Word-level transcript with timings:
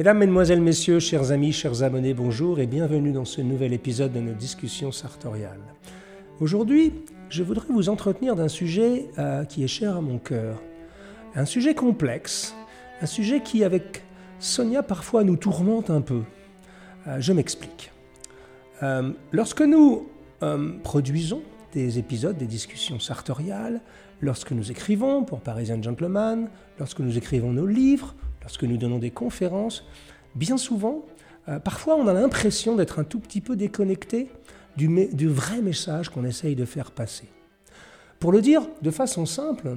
Mesdames, 0.00 0.16
Mesdemoiselles, 0.16 0.62
Messieurs, 0.62 0.98
chers 0.98 1.30
amis, 1.30 1.52
chers 1.52 1.82
abonnés, 1.82 2.14
bonjour 2.14 2.58
et 2.58 2.66
bienvenue 2.66 3.12
dans 3.12 3.26
ce 3.26 3.42
nouvel 3.42 3.74
épisode 3.74 4.14
de 4.14 4.20
nos 4.20 4.32
discussions 4.32 4.92
sartoriales. 4.92 5.60
Aujourd'hui, 6.40 6.94
je 7.28 7.42
voudrais 7.42 7.66
vous 7.68 7.90
entretenir 7.90 8.34
d'un 8.34 8.48
sujet 8.48 9.10
euh, 9.18 9.44
qui 9.44 9.62
est 9.62 9.68
cher 9.68 9.98
à 9.98 10.00
mon 10.00 10.16
cœur. 10.16 10.56
Un 11.34 11.44
sujet 11.44 11.74
complexe, 11.74 12.54
un 13.02 13.04
sujet 13.04 13.42
qui, 13.42 13.62
avec 13.62 14.02
Sonia, 14.38 14.82
parfois 14.82 15.22
nous 15.22 15.36
tourmente 15.36 15.90
un 15.90 16.00
peu. 16.00 16.22
Euh, 17.06 17.20
je 17.20 17.34
m'explique. 17.34 17.92
Euh, 18.82 19.12
lorsque 19.32 19.60
nous 19.60 20.08
produisons 20.82 21.42
des 21.74 21.98
épisodes, 21.98 22.38
des 22.38 22.46
discussions 22.46 23.00
sartoriales, 23.00 23.82
lorsque 24.22 24.52
nous 24.52 24.70
écrivons 24.70 25.24
pour 25.24 25.40
Parisian 25.40 25.82
Gentleman, 25.82 26.48
lorsque 26.78 27.00
nous 27.00 27.18
écrivons 27.18 27.52
nos 27.52 27.66
livres, 27.66 28.14
lorsque 28.42 28.64
nous 28.64 28.76
donnons 28.76 28.98
des 28.98 29.10
conférences, 29.10 29.84
bien 30.34 30.56
souvent, 30.56 31.04
euh, 31.48 31.58
parfois 31.58 31.96
on 31.96 32.06
a 32.06 32.12
l'impression 32.12 32.76
d'être 32.76 32.98
un 32.98 33.04
tout 33.04 33.20
petit 33.20 33.40
peu 33.40 33.56
déconnecté 33.56 34.30
du, 34.76 35.28
vrai 35.28 35.60
message 35.60 36.08
qu'on 36.08 36.24
essaye 36.24 36.56
de 36.56 36.64
faire 36.64 36.90
passer. 36.90 37.28
Pour 38.18 38.32
le 38.32 38.40
dire 38.40 38.62
de 38.82 38.90
façon 38.90 39.26
simple, 39.26 39.76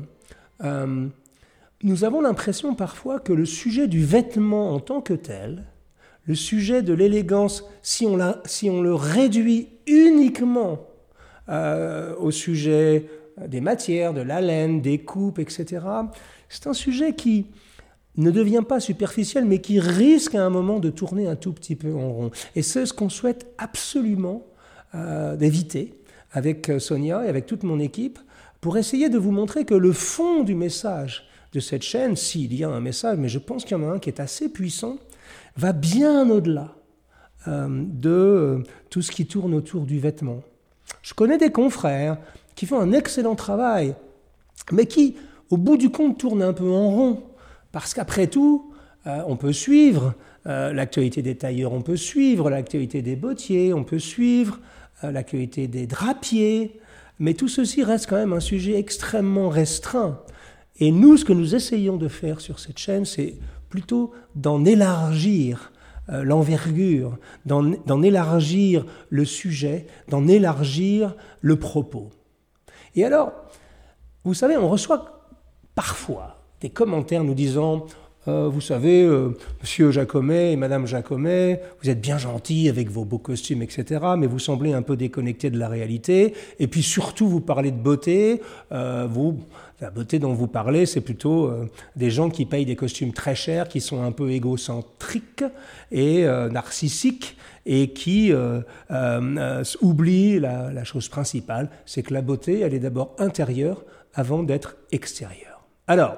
euh, 0.63 1.07
nous 1.81 2.03
avons 2.05 2.21
l'impression 2.21 2.75
parfois 2.75 3.19
que 3.19 3.33
le 3.33 3.45
sujet 3.45 3.87
du 3.87 4.03
vêtement 4.03 4.73
en 4.73 4.79
tant 4.79 5.01
que 5.01 5.13
tel, 5.13 5.65
le 6.25 6.35
sujet 6.35 6.83
de 6.83 6.93
l'élégance, 6.93 7.65
si, 7.81 8.05
on 8.05 8.17
si 8.45 8.69
on 8.69 8.81
le 8.81 8.93
réduit 8.93 9.67
uniquement 9.87 10.87
euh, 11.49 12.15
au 12.15 12.31
sujet 12.31 13.09
des 13.45 13.59
matières, 13.59 14.13
de 14.13 14.21
la 14.21 14.39
laine, 14.39 14.79
des 14.79 14.99
coupes, 14.99 15.39
etc., 15.39 15.85
c'est 16.47 16.67
un 16.67 16.73
sujet 16.73 17.13
qui, 17.13 17.47
ne 18.17 18.31
devient 18.31 18.63
pas 18.67 18.79
superficiel, 18.79 19.45
mais 19.45 19.59
qui 19.59 19.79
risque 19.79 20.35
à 20.35 20.45
un 20.45 20.49
moment 20.49 20.79
de 20.79 20.89
tourner 20.89 21.27
un 21.27 21.35
tout 21.35 21.53
petit 21.53 21.75
peu 21.75 21.93
en 21.93 22.11
rond. 22.11 22.31
Et 22.55 22.61
c'est 22.61 22.85
ce 22.85 22.93
qu'on 22.93 23.09
souhaite 23.09 23.47
absolument 23.57 24.45
euh, 24.93 25.35
d'éviter 25.35 25.95
avec 26.31 26.69
euh, 26.69 26.79
Sonia 26.79 27.25
et 27.25 27.29
avec 27.29 27.45
toute 27.45 27.63
mon 27.63 27.79
équipe, 27.79 28.19
pour 28.61 28.77
essayer 28.77 29.09
de 29.09 29.17
vous 29.17 29.31
montrer 29.31 29.65
que 29.65 29.73
le 29.73 29.91
fond 29.91 30.43
du 30.43 30.55
message 30.55 31.27
de 31.53 31.59
cette 31.59 31.83
chaîne, 31.83 32.15
s'il 32.15 32.53
y 32.53 32.63
a 32.63 32.69
un 32.69 32.79
message, 32.79 33.17
mais 33.17 33.29
je 33.29 33.39
pense 33.39 33.65
qu'il 33.65 33.77
y 33.77 33.79
en 33.79 33.89
a 33.89 33.93
un 33.93 33.99
qui 33.99 34.09
est 34.09 34.19
assez 34.19 34.49
puissant, 34.49 34.97
va 35.57 35.73
bien 35.73 36.29
au-delà 36.29 36.75
euh, 37.47 37.67
de 37.69 38.63
tout 38.89 39.01
ce 39.01 39.11
qui 39.11 39.25
tourne 39.25 39.53
autour 39.53 39.85
du 39.85 39.99
vêtement. 39.99 40.41
Je 41.01 41.13
connais 41.13 41.37
des 41.37 41.51
confrères 41.51 42.17
qui 42.55 42.65
font 42.65 42.79
un 42.79 42.91
excellent 42.91 43.35
travail, 43.35 43.95
mais 44.71 44.85
qui, 44.85 45.15
au 45.49 45.57
bout 45.57 45.77
du 45.77 45.89
compte, 45.89 46.19
tournent 46.19 46.43
un 46.43 46.53
peu 46.53 46.69
en 46.69 46.89
rond 46.89 47.23
parce 47.73 47.93
qu'après 47.95 48.27
tout, 48.27 48.71
euh, 49.07 49.21
on 49.27 49.35
peut 49.35 49.51
suivre 49.51 50.13
euh, 50.47 50.71
l'actualité 50.71 51.21
des 51.21 51.35
tailleurs, 51.35 51.73
on 51.73 51.81
peut 51.81 51.97
suivre 51.97 52.49
l'actualité 52.49 53.01
des 53.01 53.17
bottiers, 53.17 53.73
on 53.73 53.83
peut 53.83 53.99
suivre 53.99 54.59
euh, 55.03 55.11
l'actualité 55.11 55.67
des 55.67 55.87
drapiers, 55.87 56.79
mais 57.19 57.33
tout 57.33 57.49
ceci 57.49 57.83
reste 57.83 58.07
quand 58.07 58.15
même 58.15 58.31
un 58.31 58.39
sujet 58.39 58.77
extrêmement 58.77 59.49
restreint. 59.49 60.21
Et 60.79 60.91
nous, 60.91 61.17
ce 61.17 61.25
que 61.25 61.33
nous 61.33 61.55
essayons 61.55 61.97
de 61.97 62.07
faire 62.07 62.41
sur 62.41 62.59
cette 62.59 62.77
chaîne, 62.77 63.05
c'est 63.05 63.35
plutôt 63.69 64.13
d'en 64.35 64.63
élargir 64.63 65.71
l'envergure, 66.09 67.17
d'en 67.45 68.01
élargir 68.01 68.85
le 69.09 69.23
sujet, 69.23 69.87
d'en 70.09 70.27
élargir 70.27 71.15
le 71.39 71.57
propos. 71.57 72.09
Et 72.95 73.05
alors, 73.05 73.31
vous 74.25 74.33
savez, 74.33 74.57
on 74.57 74.67
reçoit 74.67 75.29
parfois 75.75 76.42
des 76.63 76.69
commentaires 76.69 77.23
nous 77.23 77.35
disant 77.35 77.85
euh, 78.29 78.47
vous 78.47 78.61
savez, 78.61 79.03
euh, 79.03 79.37
monsieur 79.61 79.91
Jacomet 79.91 80.53
et 80.53 80.55
madame 80.55 80.87
Jacomet, 80.87 81.61
vous 81.81 81.89
êtes 81.89 81.99
bien 81.99 82.17
gentils 82.17 82.69
avec 82.69 82.89
vos 82.89 83.03
beaux 83.03 83.17
costumes, 83.17 83.61
etc., 83.61 83.99
mais 84.17 84.27
vous 84.27 84.39
semblez 84.39 84.71
un 84.71 84.81
peu 84.81 84.95
déconnecté 84.95 85.49
de 85.49 85.59
la 85.59 85.67
réalité. 85.67 86.33
Et 86.57 86.67
puis 86.67 86.83
surtout, 86.83 87.27
vous 87.27 87.41
parlez 87.41 87.71
de 87.71 87.77
beauté. 87.77 88.41
Euh, 88.71 89.05
vous, 89.11 89.41
la 89.81 89.91
beauté 89.91 90.19
dont 90.19 90.31
vous 90.31 90.47
parlez, 90.47 90.85
c'est 90.85 91.01
plutôt 91.01 91.51
des 91.97 92.09
gens 92.09 92.29
qui 92.29 92.45
payent 92.45 92.65
des 92.65 92.77
costumes 92.77 93.11
très 93.11 93.35
chers, 93.35 93.67
qui 93.67 93.81
sont 93.81 94.01
un 94.01 94.13
peu 94.13 94.31
égocentriques 94.31 95.43
et 95.91 96.23
narcissiques, 96.23 97.35
et 97.65 97.89
qui 97.89 98.31
oublient 99.81 100.39
la, 100.39 100.71
la 100.71 100.83
chose 100.85 101.09
principale, 101.09 101.69
c'est 101.85 102.01
que 102.01 102.13
la 102.13 102.21
beauté, 102.21 102.61
elle 102.61 102.73
est 102.73 102.79
d'abord 102.79 103.13
intérieure 103.19 103.83
avant 104.13 104.43
d'être 104.43 104.77
extérieure. 104.93 105.65
Alors, 105.87 106.15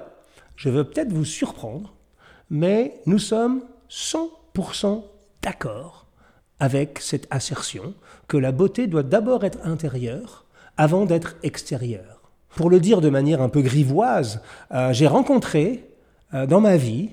je 0.55 0.69
veux 0.69 0.83
peut-être 0.83 1.11
vous 1.11 1.25
surprendre, 1.25 1.93
mais 2.49 2.99
nous 3.05 3.19
sommes 3.19 3.63
100% 3.89 5.03
d'accord 5.41 6.05
avec 6.59 6.99
cette 6.99 7.27
assertion 7.29 7.93
que 8.27 8.38
la 8.38 8.51
beauté 8.51 8.88
doit 8.88 9.03
d'abord 9.03 9.44
être 9.44 9.59
intérieure 9.63 10.45
avant 10.77 11.05
d'être 11.05 11.35
extérieure. 11.44 12.21
Pour 12.55 12.69
le 12.69 12.79
dire 12.79 13.01
de 13.01 13.09
manière 13.09 13.41
un 13.41 13.49
peu 13.49 13.61
grivoise, 13.61 14.41
euh, 14.73 14.94
j'ai 14.94 15.07
rencontré 15.07 15.89
euh, 16.33 16.45
dans 16.45 16.61
ma 16.61 16.77
vie 16.77 17.09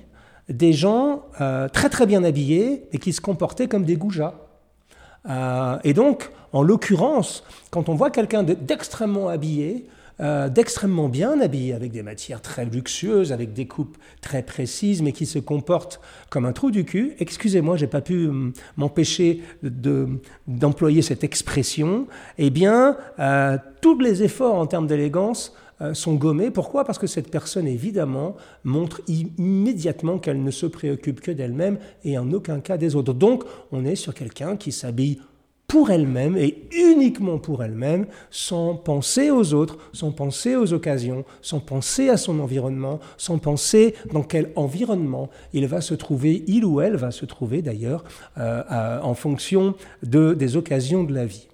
des 0.49 0.73
gens 0.73 1.23
euh, 1.41 1.67
très 1.67 1.89
très 1.89 2.05
bien 2.05 2.23
habillés 2.23 2.87
et 2.91 2.97
qui 2.97 3.13
se 3.13 3.21
comportaient 3.21 3.67
comme 3.67 3.85
des 3.85 3.97
goujats. 3.97 4.35
et 5.83 5.93
donc, 5.93 6.31
en 6.51 6.61
l'occurrence, 6.61 7.43
quand 7.71 7.87
on 7.89 7.95
voit 7.95 8.11
quelqu'un 8.11 8.43
d'extrêmement 8.43 9.29
habillé, 9.29 9.87
euh, 10.19 10.49
d'extrêmement 10.49 11.09
bien 11.09 11.39
habillé, 11.39 11.73
avec 11.73 11.91
des 11.91 12.03
matières 12.03 12.41
très 12.41 12.65
luxueuses, 12.65 13.31
avec 13.31 13.53
des 13.53 13.65
coupes 13.65 13.97
très 14.21 14.43
précises, 14.43 15.01
mais 15.01 15.11
qui 15.11 15.25
se 15.25 15.39
comportent 15.39 15.99
comme 16.29 16.45
un 16.45 16.53
trou 16.53 16.71
du 16.71 16.85
cul. 16.85 17.15
Excusez-moi, 17.19 17.77
j'ai 17.77 17.87
pas 17.87 18.01
pu 18.01 18.27
hum, 18.27 18.53
m'empêcher 18.77 19.41
d'employer 20.47 21.01
cette 21.01 21.23
expression. 21.23 22.07
Eh 22.37 22.49
bien, 22.49 22.97
euh, 23.19 23.57
tous 23.81 23.97
les 23.99 24.23
efforts 24.23 24.55
en 24.55 24.67
termes 24.67 24.87
d'élégance 24.87 25.53
euh, 25.81 25.93
sont 25.93 26.13
gommés. 26.13 26.51
Pourquoi? 26.51 26.85
Parce 26.85 26.99
que 26.99 27.07
cette 27.07 27.31
personne, 27.31 27.67
évidemment, 27.67 28.35
montre 28.63 29.01
immédiatement 29.07 30.19
qu'elle 30.19 30.43
ne 30.43 30.51
se 30.51 30.67
préoccupe 30.67 31.19
que 31.19 31.31
d'elle-même 31.31 31.79
et 32.03 32.17
en 32.17 32.31
aucun 32.31 32.59
cas 32.59 32.77
des 32.77 32.95
autres. 32.95 33.13
Donc, 33.13 33.43
on 33.71 33.83
est 33.83 33.95
sur 33.95 34.13
quelqu'un 34.13 34.55
qui 34.55 34.71
s'habille 34.71 35.19
pour 35.73 35.89
elle-même 35.89 36.37
et 36.37 36.67
uniquement 36.71 37.39
pour 37.39 37.63
elle-même, 37.63 38.05
sans 38.29 38.75
penser 38.75 39.31
aux 39.31 39.55
autres, 39.55 39.79
sans 39.91 40.11
penser 40.11 40.55
aux 40.55 40.71
occasions, 40.71 41.25
sans 41.41 41.59
penser 41.59 42.09
à 42.09 42.17
son 42.17 42.39
environnement, 42.41 42.99
sans 43.17 43.39
penser 43.39 43.95
dans 44.11 44.21
quel 44.21 44.51
environnement 44.55 45.31
il 45.51 45.65
va 45.65 45.81
se 45.81 45.95
trouver, 45.95 46.43
il 46.45 46.63
ou 46.63 46.79
elle 46.79 46.95
va 46.95 47.09
se 47.09 47.25
trouver 47.25 47.63
d'ailleurs, 47.63 48.03
euh, 48.37 48.99
en 49.01 49.15
fonction 49.15 49.73
de, 50.03 50.35
des 50.35 50.57
occasions 50.57 51.03
de 51.03 51.11
la 51.15 51.25
vie. 51.25 51.47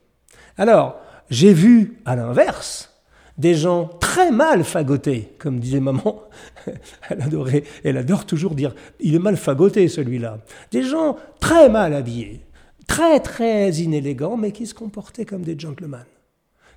Alors, 0.58 0.97
j'ai 1.29 1.53
vu 1.53 2.02
à 2.03 2.18
l'inverse 2.18 2.94
des 3.38 3.56
gens 3.56 3.90
très 4.02 4.31
mal 4.31 4.66
fagotés, 4.66 5.34
comme 5.40 5.62
disait 5.62 5.79
maman. 5.79 6.24
Elle 7.09 7.22
adorait, 7.22 7.63
elle 7.85 7.96
adore 7.96 8.25
toujours 8.25 8.53
dire, 8.53 8.75
il 9.00 9.16
est 9.16 9.19
mal 9.19 9.38
fagoté 9.38 9.88
celui-là. 9.88 10.40
Des 10.72 10.84
gens 10.84 11.16
très 11.40 11.69
mal 11.69 11.94
habillés, 11.94 12.41
très 12.89 13.19
très 13.19 13.72
inélégants, 13.73 14.35
mais 14.35 14.51
qui 14.51 14.66
se 14.66 14.73
comportaient 14.73 15.23
comme 15.23 15.44
des 15.44 15.57
gentlemen, 15.57 16.05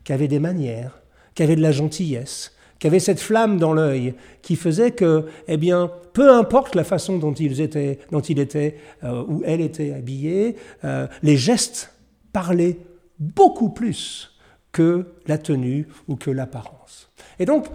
qui 0.05 0.13
avaient 0.13 0.29
des 0.29 0.39
manières, 0.39 1.01
qui 1.35 1.43
avaient 1.43 1.57
de 1.57 1.63
la 1.63 1.73
gentillesse, 1.73 2.53
qui 2.79 2.87
avaient 2.87 3.01
cette 3.01 3.19
flamme 3.19 3.59
dans 3.59 3.73
l'œil, 3.73 4.15
qui 4.43 4.57
faisait 4.57 4.91
que, 4.91 5.25
eh 5.49 5.57
bien, 5.57 5.91
peu 6.13 6.31
importe 6.31 6.75
la 6.75 6.85
façon 6.85 7.17
dont 7.17 7.33
ils 7.33 7.63
étaient, 7.63 7.99
dont 8.11 8.21
il 8.21 8.39
était 8.39 8.77
euh, 9.05 9.25
ou 9.27 9.43
elle 9.47 9.63
était 9.63 9.95
habillée, 9.95 10.57
euh, 10.85 11.07
les 11.23 11.39
gestes 11.39 11.95
parlaient 12.35 12.77
beaucoup 13.19 13.71
plus 13.71 14.33
que 14.71 15.07
la 15.27 15.39
tenue 15.39 15.89
ou 16.09 16.17
que 16.17 16.31
l'apparence. 16.31 17.11
Et 17.39 17.47
donc, 17.47 17.67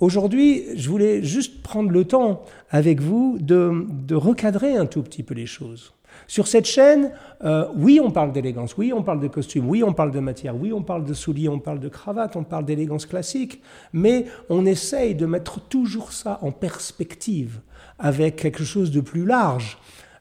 Aujourd'hui, 0.00 0.64
je 0.74 0.90
voulais 0.90 1.22
juste 1.22 1.62
prendre 1.62 1.92
le 1.92 2.04
temps 2.04 2.42
avec 2.70 3.00
vous 3.00 3.38
de, 3.40 3.86
de 3.88 4.16
recadrer 4.16 4.76
un 4.76 4.86
tout 4.86 5.00
petit 5.00 5.22
peu 5.22 5.32
les 5.32 5.46
choses. 5.46 5.92
Sur 6.26 6.46
cette 6.46 6.66
chaîne, 6.66 7.12
euh, 7.44 7.66
oui, 7.74 8.00
on 8.02 8.10
parle 8.10 8.32
d'élégance, 8.32 8.76
oui, 8.76 8.92
on 8.92 9.02
parle 9.02 9.20
de 9.20 9.28
costume, 9.28 9.68
oui, 9.68 9.82
on 9.82 9.92
parle 9.92 10.12
de 10.12 10.20
matière, 10.20 10.56
oui, 10.56 10.72
on 10.72 10.82
parle 10.82 11.04
de 11.04 11.14
souliers, 11.14 11.48
on 11.48 11.58
parle 11.58 11.80
de 11.80 11.88
cravate, 11.88 12.36
on 12.36 12.44
parle 12.44 12.64
d'élégance 12.64 13.06
classique, 13.06 13.60
mais 13.92 14.26
on 14.48 14.64
essaye 14.64 15.14
de 15.14 15.26
mettre 15.26 15.60
toujours 15.60 16.12
ça 16.12 16.38
en 16.42 16.52
perspective 16.52 17.60
avec 17.98 18.36
quelque 18.36 18.64
chose 18.64 18.90
de 18.90 19.00
plus 19.00 19.24
large. 19.24 19.78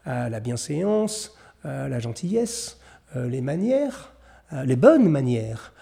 Euh, 0.08 0.30
la 0.30 0.40
bienséance, 0.40 1.36
euh, 1.66 1.88
la 1.88 2.00
gentillesse, 2.00 2.80
les 3.14 3.42
manières, 3.42 4.14
les 4.64 4.78
bonnes 4.78 5.10
manières. 5.10 5.74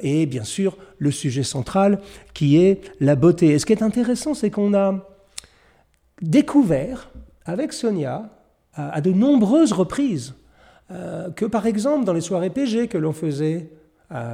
et 0.00 0.26
bien 0.26 0.42
sûr, 0.42 0.76
le 0.98 1.12
sujet 1.12 1.44
central 1.44 2.00
qui 2.34 2.56
est 2.58 2.80
la 2.98 3.14
beauté. 3.14 3.50
Et 3.52 3.60
ce 3.60 3.66
qui 3.66 3.72
est 3.72 3.82
intéressant, 3.82 4.34
c'est 4.34 4.50
qu'on 4.50 4.74
a 4.74 5.06
découvert 6.20 7.10
avec 7.44 7.72
Sonia, 7.72 8.28
à 8.78 9.00
de 9.00 9.12
nombreuses 9.12 9.72
reprises 9.72 10.34
euh, 10.90 11.30
que 11.30 11.44
par 11.44 11.66
exemple 11.66 12.04
dans 12.04 12.12
les 12.12 12.20
soirées 12.20 12.50
PG 12.50 12.88
que 12.88 12.98
l'on 12.98 13.12
faisait 13.12 13.70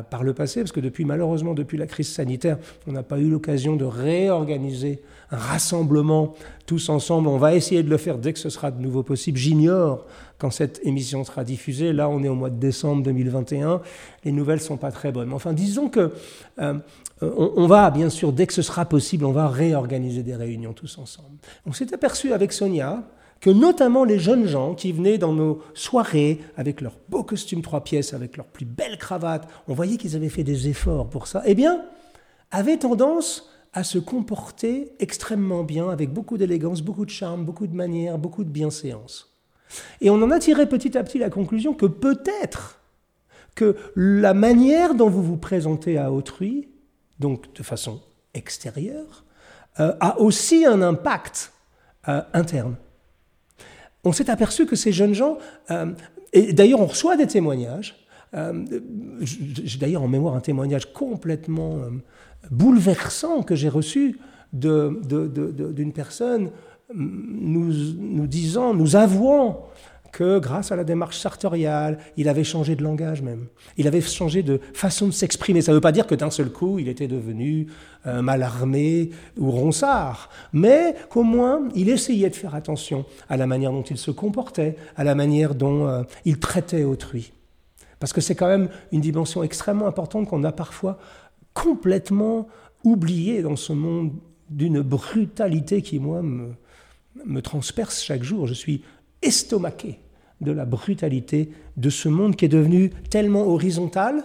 par 0.09 0.23
le 0.23 0.35
passé, 0.35 0.61
parce 0.61 0.71
que 0.71 0.79
depuis, 0.79 1.05
malheureusement, 1.05 1.53
depuis 1.53 1.77
la 1.77 1.89
crise 1.89 2.09
sanitaire, 2.09 2.59
on 2.87 2.93
n'a 2.93 3.03
pas 3.03 3.19
eu 3.19 3.29
l'occasion 3.29 3.75
de 3.75 3.85
réorganiser 3.85 5.03
un 5.33 5.37
rassemblement 5.37 6.35
tous 6.65 6.89
ensemble. 6.91 7.27
On 7.27 7.39
va 7.39 7.55
essayer 7.55 7.83
de 7.83 7.91
le 7.91 7.97
faire 7.97 8.19
dès 8.19 8.33
que 8.33 8.39
ce 8.39 8.51
sera 8.51 8.71
de 8.71 8.81
nouveau 8.81 9.03
possible. 9.03 9.37
J'ignore 9.37 10.07
quand 10.39 10.51
cette 10.51 10.81
émission 10.85 11.25
sera 11.25 11.45
diffusée. 11.45 11.93
Là, 11.93 12.09
on 12.09 12.23
est 12.23 12.29
au 12.29 12.35
mois 12.35 12.51
de 12.51 12.59
décembre 12.59 13.03
2021. 13.03 13.81
Les 14.25 14.33
nouvelles 14.33 14.61
sont 14.61 14.77
pas 14.77 14.93
très 14.93 15.11
bonnes. 15.11 15.29
Mais 15.29 15.35
enfin, 15.35 15.53
disons 15.53 15.89
que 15.89 16.13
euh, 16.61 16.75
on, 17.21 17.67
va, 17.67 17.91
bien 17.91 18.11
sûr, 18.11 18.33
dès 18.33 18.47
que 18.47 18.53
ce 18.53 18.63
sera 18.63 18.85
possible, 18.85 19.25
on 19.25 19.33
va 19.33 19.49
réorganiser 19.49 20.23
des 20.23 20.37
réunions 20.37 20.73
tous 20.73 20.99
ensemble. 20.99 21.39
On 21.67 21.73
s'est 21.73 21.93
aperçu 21.95 22.33
avec 22.33 22.53
Sonia 22.53 23.03
que 23.41 23.51
notamment 23.51 24.05
les 24.05 24.19
jeunes 24.19 24.47
gens 24.47 24.75
qui 24.75 24.93
venaient 24.93 25.19
dans 25.19 25.33
nos 25.33 25.61
soirées 25.75 26.41
avec 26.57 26.81
leurs 26.81 26.99
beaux 27.09 27.25
costumes 27.25 27.63
trois 27.63 27.85
pièces, 27.85 28.15
avec 28.15 28.37
leurs 28.37 28.47
plus 28.47 28.65
belles 28.65 28.99
cravates, 28.99 29.49
on 29.69 29.75
voyait 29.75 29.97
qu'ils 29.97 30.17
avaient 30.17 30.29
fait 30.29 30.45
des 30.45 30.69
efforts 30.69 31.09
pour 31.11 31.27
ça, 31.27 31.43
eh 31.45 31.55
bien, 31.55 31.83
avaient 32.51 32.79
tendance 32.79 33.51
à 33.75 33.83
se 33.85 33.99
comporter 33.99 34.93
extrêmement 35.01 35.65
bien, 35.65 35.91
avec 35.91 36.13
beaucoup 36.13 36.39
d'élégance, 36.39 36.81
beaucoup 36.81 37.05
de 37.05 37.11
charme, 37.11 37.45
beaucoup 37.45 37.67
de 37.67 37.75
manières, 37.75 38.19
beaucoup 38.19 38.45
de 38.45 38.49
bienséance. 38.49 39.37
Et 40.01 40.11
on 40.11 40.23
en 40.23 40.31
a 40.31 40.39
tiré 40.39 40.67
petit 40.67 40.97
à 40.97 41.03
petit 41.03 41.19
la 41.19 41.31
conclusion 41.31 41.75
que 41.75 41.87
peut-être 41.87 42.81
que 43.55 43.77
la 43.97 44.35
manière 44.35 44.95
dont 44.95 45.09
vous 45.09 45.23
vous 45.23 45.37
présentez 45.37 45.99
à 45.99 46.13
autrui, 46.13 46.69
donc 47.19 47.53
de 47.55 47.63
façon 47.63 48.01
extérieure, 48.33 49.25
euh, 49.81 49.95
a 50.01 50.21
aussi 50.21 50.65
un 50.65 50.83
impact 50.83 51.53
euh, 52.09 52.23
interne 52.33 52.77
on 54.05 54.13
s'est 54.13 54.31
aperçu 54.31 54.67
que 54.67 54.77
ces 54.77 54.93
jeunes 54.93 55.15
gens, 55.15 55.39
euh, 55.71 55.93
et 56.33 56.53
d'ailleurs 56.53 56.81
on 56.81 56.87
reçoit 56.87 57.17
des 57.17 57.27
témoignages, 57.27 57.97
euh, 58.35 58.65
j'ai 59.21 59.79
d'ailleurs 59.79 60.03
en 60.03 60.09
mémoire 60.09 60.35
un 60.35 60.41
témoignage 60.41 60.93
complètement 60.93 61.77
euh, 61.77 61.91
bouleversant 62.51 63.43
que 63.43 63.55
j'ai 63.55 63.69
reçu 63.69 64.19
d'une 64.53 65.93
personne 65.95 66.51
nous, 66.93 67.73
nous 67.99 68.27
disant, 68.27 68.75
nous 68.75 68.97
avouant 68.97 69.69
que 70.15 70.39
grâce 70.39 70.71
à 70.71 70.77
la 70.77 70.85
démarche 70.85 71.19
sartoriale, 71.19 71.99
il 72.17 72.29
avait 72.29 72.45
changé 72.45 72.77
de 72.77 72.85
langage 72.85 73.21
même. 73.21 73.49
Il 73.77 73.89
avait 73.89 74.01
changé 74.01 74.45
de 74.45 74.61
façon 74.73 75.09
de 75.09 75.11
s'exprimer. 75.11 75.61
Ça 75.61 75.73
ne 75.73 75.77
veut 75.77 75.81
pas 75.81 75.91
dire 75.91 76.07
que 76.07 76.15
d'un 76.15 76.31
seul 76.31 76.51
coup, 76.51 76.79
il 76.79 76.89
était 76.89 77.09
devenu 77.09 77.67
euh, 78.07 78.23
mal 78.23 78.45
armé 78.45 79.11
ou 79.37 79.51
ronsard, 79.51 80.31
mais 80.53 80.95
qu'au 81.11 81.25
moins, 81.25 81.69
il 81.75 81.89
essayait 81.89 82.31
de 82.31 82.37
faire 82.37 82.55
attention 82.55 83.05
à 83.29 83.37
la 83.37 83.49
manière 83.49 83.73
dont 83.73 83.83
il 83.83 83.99
se 83.99 84.13
comportait, 84.13 84.77
à 84.97 85.03
la 85.03 85.17
manière 85.17 85.57
dont 85.57 85.89
euh, 85.89 86.05
il 86.25 86.39
traitait 86.39 86.85
autrui. 86.85 87.33
Parce 87.99 88.13
que 88.13 88.21
c'est 88.21 88.37
quand 88.37 88.49
même 88.49 88.69
une 88.93 89.01
dimension 89.01 89.43
extrêmement 89.43 89.89
importante 89.89 90.29
qu'on 90.29 90.45
a 90.45 90.53
parfois 90.53 90.97
complètement 91.55 92.47
oubliée 92.85 93.43
dans 93.43 93.57
ce 93.57 93.73
monde 93.73 94.13
d'une 94.49 94.81
brutalité 94.81 95.83
qui, 95.83 95.99
moi, 95.99 96.23
me, 96.23 96.53
me 97.25 97.43
transperce 97.43 98.01
chaque 98.01 98.23
jour. 98.23 98.47
Je 98.47 98.55
suis 98.55 98.85
estomaqué 99.23 99.99
de 100.41 100.53
la 100.53 100.65
brutalité 100.65 101.51
de 101.77 101.91
ce 101.91 102.09
monde 102.09 102.37
qui 102.37 102.45
est 102.45 102.49
devenu 102.49 102.91
tellement 103.11 103.47
horizontal, 103.47 104.25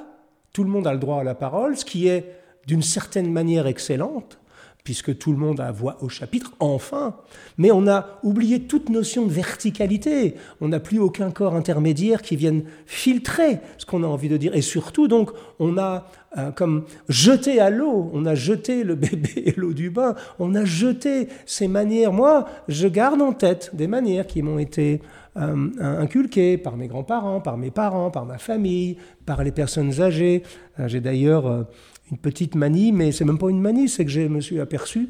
tout 0.53 0.63
le 0.63 0.69
monde 0.69 0.87
a 0.87 0.93
le 0.93 0.99
droit 0.99 1.21
à 1.21 1.23
la 1.23 1.35
parole, 1.35 1.77
ce 1.77 1.85
qui 1.85 2.07
est 2.07 2.33
d'une 2.67 2.81
certaine 2.81 3.31
manière 3.31 3.67
excellente, 3.67 4.39
puisque 4.83 5.17
tout 5.17 5.31
le 5.31 5.37
monde 5.37 5.59
a 5.59 5.71
voix 5.71 5.97
au 6.01 6.09
chapitre, 6.09 6.53
enfin, 6.59 7.15
mais 7.57 7.71
on 7.71 7.87
a 7.87 8.19
oublié 8.23 8.61
toute 8.61 8.89
notion 8.89 9.25
de 9.25 9.31
verticalité, 9.31 10.35
on 10.61 10.69
n'a 10.69 10.79
plus 10.79 10.99
aucun 10.99 11.31
corps 11.31 11.55
intermédiaire 11.55 12.21
qui 12.21 12.35
vienne 12.35 12.63
filtrer 12.85 13.59
ce 13.77 13.85
qu'on 13.85 14.03
a 14.03 14.07
envie 14.07 14.29
de 14.29 14.37
dire, 14.37 14.55
et 14.55 14.61
surtout 14.61 15.07
donc 15.07 15.31
on 15.59 15.77
a 15.77 16.07
euh, 16.37 16.51
comme 16.51 16.85
jeté 17.07 17.59
à 17.59 17.69
l'eau, 17.69 18.09
on 18.13 18.25
a 18.25 18.35
jeté 18.35 18.83
le 18.83 18.95
bébé 18.95 19.29
et 19.45 19.53
l'eau 19.57 19.73
du 19.73 19.89
bain, 19.89 20.15
on 20.39 20.55
a 20.55 20.63
jeté 20.63 21.27
ces 21.45 21.67
manières, 21.67 22.13
moi 22.13 22.45
je 22.67 22.87
garde 22.87 23.21
en 23.21 23.33
tête 23.33 23.71
des 23.73 23.87
manières 23.87 24.27
qui 24.27 24.41
m'ont 24.41 24.59
été 24.59 25.01
euh, 25.37 25.69
inculqué 25.79 26.57
par 26.57 26.77
mes 26.77 26.87
grands-parents, 26.87 27.41
par 27.41 27.57
mes 27.57 27.71
parents, 27.71 28.11
par 28.11 28.25
ma 28.25 28.37
famille, 28.37 28.97
par 29.25 29.43
les 29.43 29.51
personnes 29.51 30.01
âgées. 30.01 30.43
Euh, 30.79 30.87
j'ai 30.87 31.01
d'ailleurs 31.01 31.67
une 32.11 32.17
petite 32.17 32.55
manie, 32.55 32.91
mais 32.91 33.11
c'est 33.11 33.25
même 33.25 33.37
pas 33.37 33.49
une 33.49 33.61
manie, 33.61 33.89
c'est 33.89 34.05
que 34.05 34.11
je 34.11 34.21
me 34.21 34.41
suis 34.41 34.59
aperçu, 34.59 35.09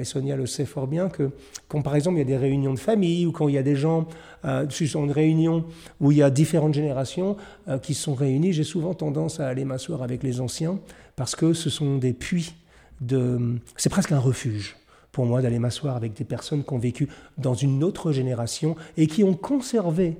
et 0.00 0.04
Sonia 0.04 0.36
le 0.36 0.46
sait 0.46 0.66
fort 0.66 0.86
bien, 0.86 1.08
que 1.08 1.30
quand 1.66 1.82
par 1.82 1.96
exemple 1.96 2.16
il 2.16 2.18
y 2.18 2.22
a 2.22 2.24
des 2.24 2.36
réunions 2.36 2.74
de 2.74 2.78
famille 2.78 3.26
ou 3.26 3.32
quand 3.32 3.48
il 3.48 3.56
y 3.56 3.58
a 3.58 3.62
des 3.64 3.74
gens 3.74 4.06
euh, 4.44 4.68
sur 4.70 5.02
une 5.02 5.10
réunion 5.10 5.64
où 6.00 6.12
il 6.12 6.18
y 6.18 6.22
a 6.22 6.30
différentes 6.30 6.74
générations 6.74 7.36
qui 7.82 7.94
sont 7.94 8.14
réunies, 8.14 8.52
j'ai 8.52 8.62
souvent 8.62 8.94
tendance 8.94 9.40
à 9.40 9.48
aller 9.48 9.64
m'asseoir 9.64 10.04
avec 10.04 10.22
les 10.22 10.40
anciens 10.40 10.78
parce 11.16 11.34
que 11.34 11.54
ce 11.54 11.70
sont 11.70 11.96
des 11.98 12.12
puits 12.12 12.54
de. 13.00 13.58
C'est 13.76 13.88
presque 13.88 14.12
un 14.12 14.18
refuge 14.18 14.76
pour 15.12 15.26
moi 15.26 15.42
d'aller 15.42 15.58
m'asseoir 15.58 15.96
avec 15.96 16.12
des 16.14 16.24
personnes 16.24 16.64
qui 16.64 16.72
ont 16.72 16.78
vécu 16.78 17.08
dans 17.38 17.54
une 17.54 17.84
autre 17.84 18.12
génération 18.12 18.76
et 18.96 19.06
qui 19.06 19.22
ont 19.24 19.34
conservé 19.34 20.16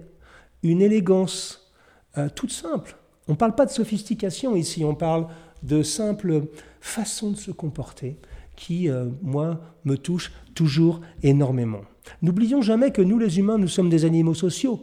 une 0.63 0.81
élégance 0.81 1.73
euh, 2.17 2.29
toute 2.35 2.53
simple. 2.53 2.97
On 3.27 3.33
ne 3.33 3.37
parle 3.37 3.55
pas 3.55 3.67
de 3.67 3.71
sophistication 3.71 4.55
ici, 4.55 4.85
on 4.85 4.95
parle 4.95 5.27
de 5.65 5.83
simple 5.83 6.45
façon 6.81 7.33
de 7.33 7.37
se 7.37 7.51
comporter 7.51 8.17
qui, 8.57 8.89
euh, 8.89 9.07
moi, 9.23 9.61
me 9.85 9.97
touche 9.97 10.33
toujours 10.55 11.01
énormément. 11.23 11.81
N'oublions 12.23 12.63
jamais 12.63 12.93
que 12.93 13.03
nous, 13.03 13.19
les 13.19 13.39
humains, 13.39 13.59
nous 13.59 13.69
sommes 13.69 13.89
des 13.89 14.05
animaux 14.05 14.35
sociaux. 14.35 14.81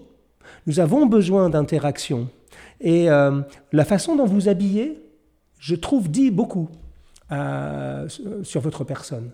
Nous 0.67 0.79
avons 0.79 1.05
besoin 1.05 1.49
d'interaction. 1.49 2.27
Et 2.81 3.09
euh, 3.09 3.41
la 3.71 3.85
façon 3.85 4.15
dont 4.15 4.25
vous 4.25 4.49
habillez, 4.49 5.01
je 5.59 5.75
trouve, 5.75 6.09
dit 6.09 6.31
beaucoup 6.31 6.69
sur 8.43 8.59
votre 8.59 8.83
personne. 8.83 9.31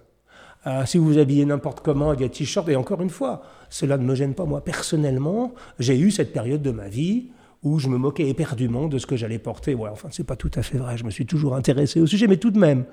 Euh, 0.68 0.86
si 0.86 0.98
vous 0.98 1.06
vous 1.06 1.18
habillez 1.18 1.46
n'importe 1.46 1.80
comment 1.82 2.10
avec 2.10 2.20
des 2.20 2.30
t-shirts, 2.30 2.68
et 2.68 2.76
encore 2.76 3.02
une 3.02 3.10
fois, 3.10 3.44
cela 3.70 3.98
ne 3.98 4.04
me 4.04 4.16
gêne 4.16 4.34
pas 4.34 4.46
moi 4.46 4.62
personnellement, 4.64 5.54
j'ai 5.80 5.98
eu 5.98 6.12
cette 6.12 6.34
période 6.34 6.62
de 6.62 6.72
ma 6.72 6.90
vie 6.90 7.28
où 7.68 7.80
je 7.80 7.88
me 7.88 7.98
moquais 7.98 8.28
éperdument 8.28 8.88
de 8.88 8.98
ce 8.98 9.06
que 9.06 9.16
j'allais 9.16 9.40
porter. 9.40 9.76
Ouais, 9.76 9.90
enfin, 9.90 10.10
c'est 10.12 10.26
pas 10.26 10.36
tout 10.36 10.52
à 10.56 10.64
fait 10.64 10.78
vrai, 10.78 10.98
je 10.98 11.04
me 11.04 11.12
suis 11.12 11.26
toujours 11.26 11.56
intéressé 11.56 12.00
au 12.00 12.08
sujet, 12.08 12.28
mais 12.28 12.38
tout 12.38 12.52
de 12.52 12.60
même, 12.60 12.86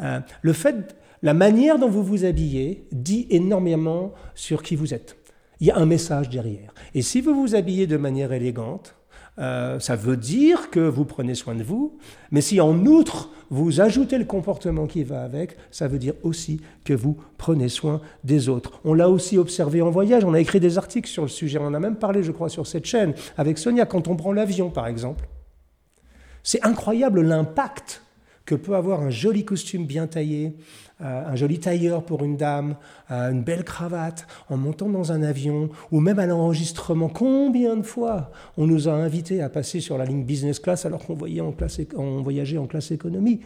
euh, 0.00 0.20
le 0.42 0.52
fait, 0.52 0.96
la 1.22 1.34
manière 1.34 1.78
dont 1.78 1.88
vous 1.88 2.04
vous 2.04 2.24
habillez 2.24 2.86
dit 2.92 3.26
énormément 3.30 4.12
sur 4.34 4.62
qui 4.62 4.76
vous 4.76 4.94
êtes. 4.94 5.16
Il 5.60 5.66
y 5.66 5.70
a 5.70 5.76
un 5.76 5.86
message 5.86 6.28
derrière. 6.28 6.72
Et 6.94 7.02
si 7.02 7.20
vous 7.20 7.34
vous 7.34 7.54
habillez 7.54 7.86
de 7.86 7.96
manière 7.96 8.32
élégante, 8.32 8.94
euh, 9.38 9.78
ça 9.78 9.96
veut 9.96 10.16
dire 10.16 10.70
que 10.70 10.80
vous 10.80 11.04
prenez 11.04 11.34
soin 11.34 11.54
de 11.54 11.62
vous, 11.62 11.96
mais 12.30 12.40
si 12.40 12.60
en 12.60 12.84
outre 12.86 13.30
vous 13.50 13.80
ajoutez 13.80 14.18
le 14.18 14.24
comportement 14.24 14.86
qui 14.86 15.04
va 15.04 15.22
avec, 15.22 15.56
ça 15.70 15.88
veut 15.88 15.98
dire 15.98 16.14
aussi 16.22 16.60
que 16.84 16.92
vous 16.92 17.16
prenez 17.38 17.68
soin 17.68 18.00
des 18.24 18.48
autres. 18.48 18.80
On 18.84 18.94
l'a 18.94 19.08
aussi 19.08 19.38
observé 19.38 19.80
en 19.80 19.90
voyage, 19.90 20.24
on 20.24 20.34
a 20.34 20.40
écrit 20.40 20.60
des 20.60 20.76
articles 20.76 21.08
sur 21.08 21.22
le 21.22 21.28
sujet, 21.28 21.58
on 21.58 21.66
en 21.66 21.74
a 21.74 21.80
même 21.80 21.96
parlé, 21.96 22.22
je 22.22 22.32
crois, 22.32 22.48
sur 22.48 22.66
cette 22.66 22.84
chaîne, 22.84 23.14
avec 23.36 23.58
Sonia, 23.58 23.86
quand 23.86 24.08
on 24.08 24.16
prend 24.16 24.32
l'avion, 24.32 24.70
par 24.70 24.86
exemple. 24.86 25.26
C'est 26.42 26.64
incroyable 26.64 27.22
l'impact 27.22 28.02
que 28.48 28.54
peut 28.54 28.74
avoir 28.74 29.02
un 29.02 29.10
joli 29.10 29.44
costume 29.44 29.84
bien 29.84 30.06
taillé, 30.06 30.54
euh, 31.02 31.26
un 31.26 31.36
joli 31.36 31.60
tailleur 31.60 32.02
pour 32.02 32.24
une 32.24 32.38
dame, 32.38 32.76
euh, 33.10 33.30
une 33.30 33.42
belle 33.42 33.62
cravate, 33.62 34.26
en 34.48 34.56
montant 34.56 34.88
dans 34.88 35.12
un 35.12 35.22
avion, 35.22 35.68
ou 35.92 36.00
même 36.00 36.18
à 36.18 36.24
l'enregistrement. 36.24 37.10
Combien 37.10 37.76
de 37.76 37.82
fois 37.82 38.30
on 38.56 38.66
nous 38.66 38.88
a 38.88 38.92
invités 38.92 39.42
à 39.42 39.50
passer 39.50 39.80
sur 39.80 39.98
la 39.98 40.06
ligne 40.06 40.24
business 40.24 40.60
class 40.60 40.86
alors 40.86 41.04
qu'on 41.04 41.12
voyageait 41.12 41.42
en 42.56 42.66
classe 42.66 42.90
économie? 42.90 43.40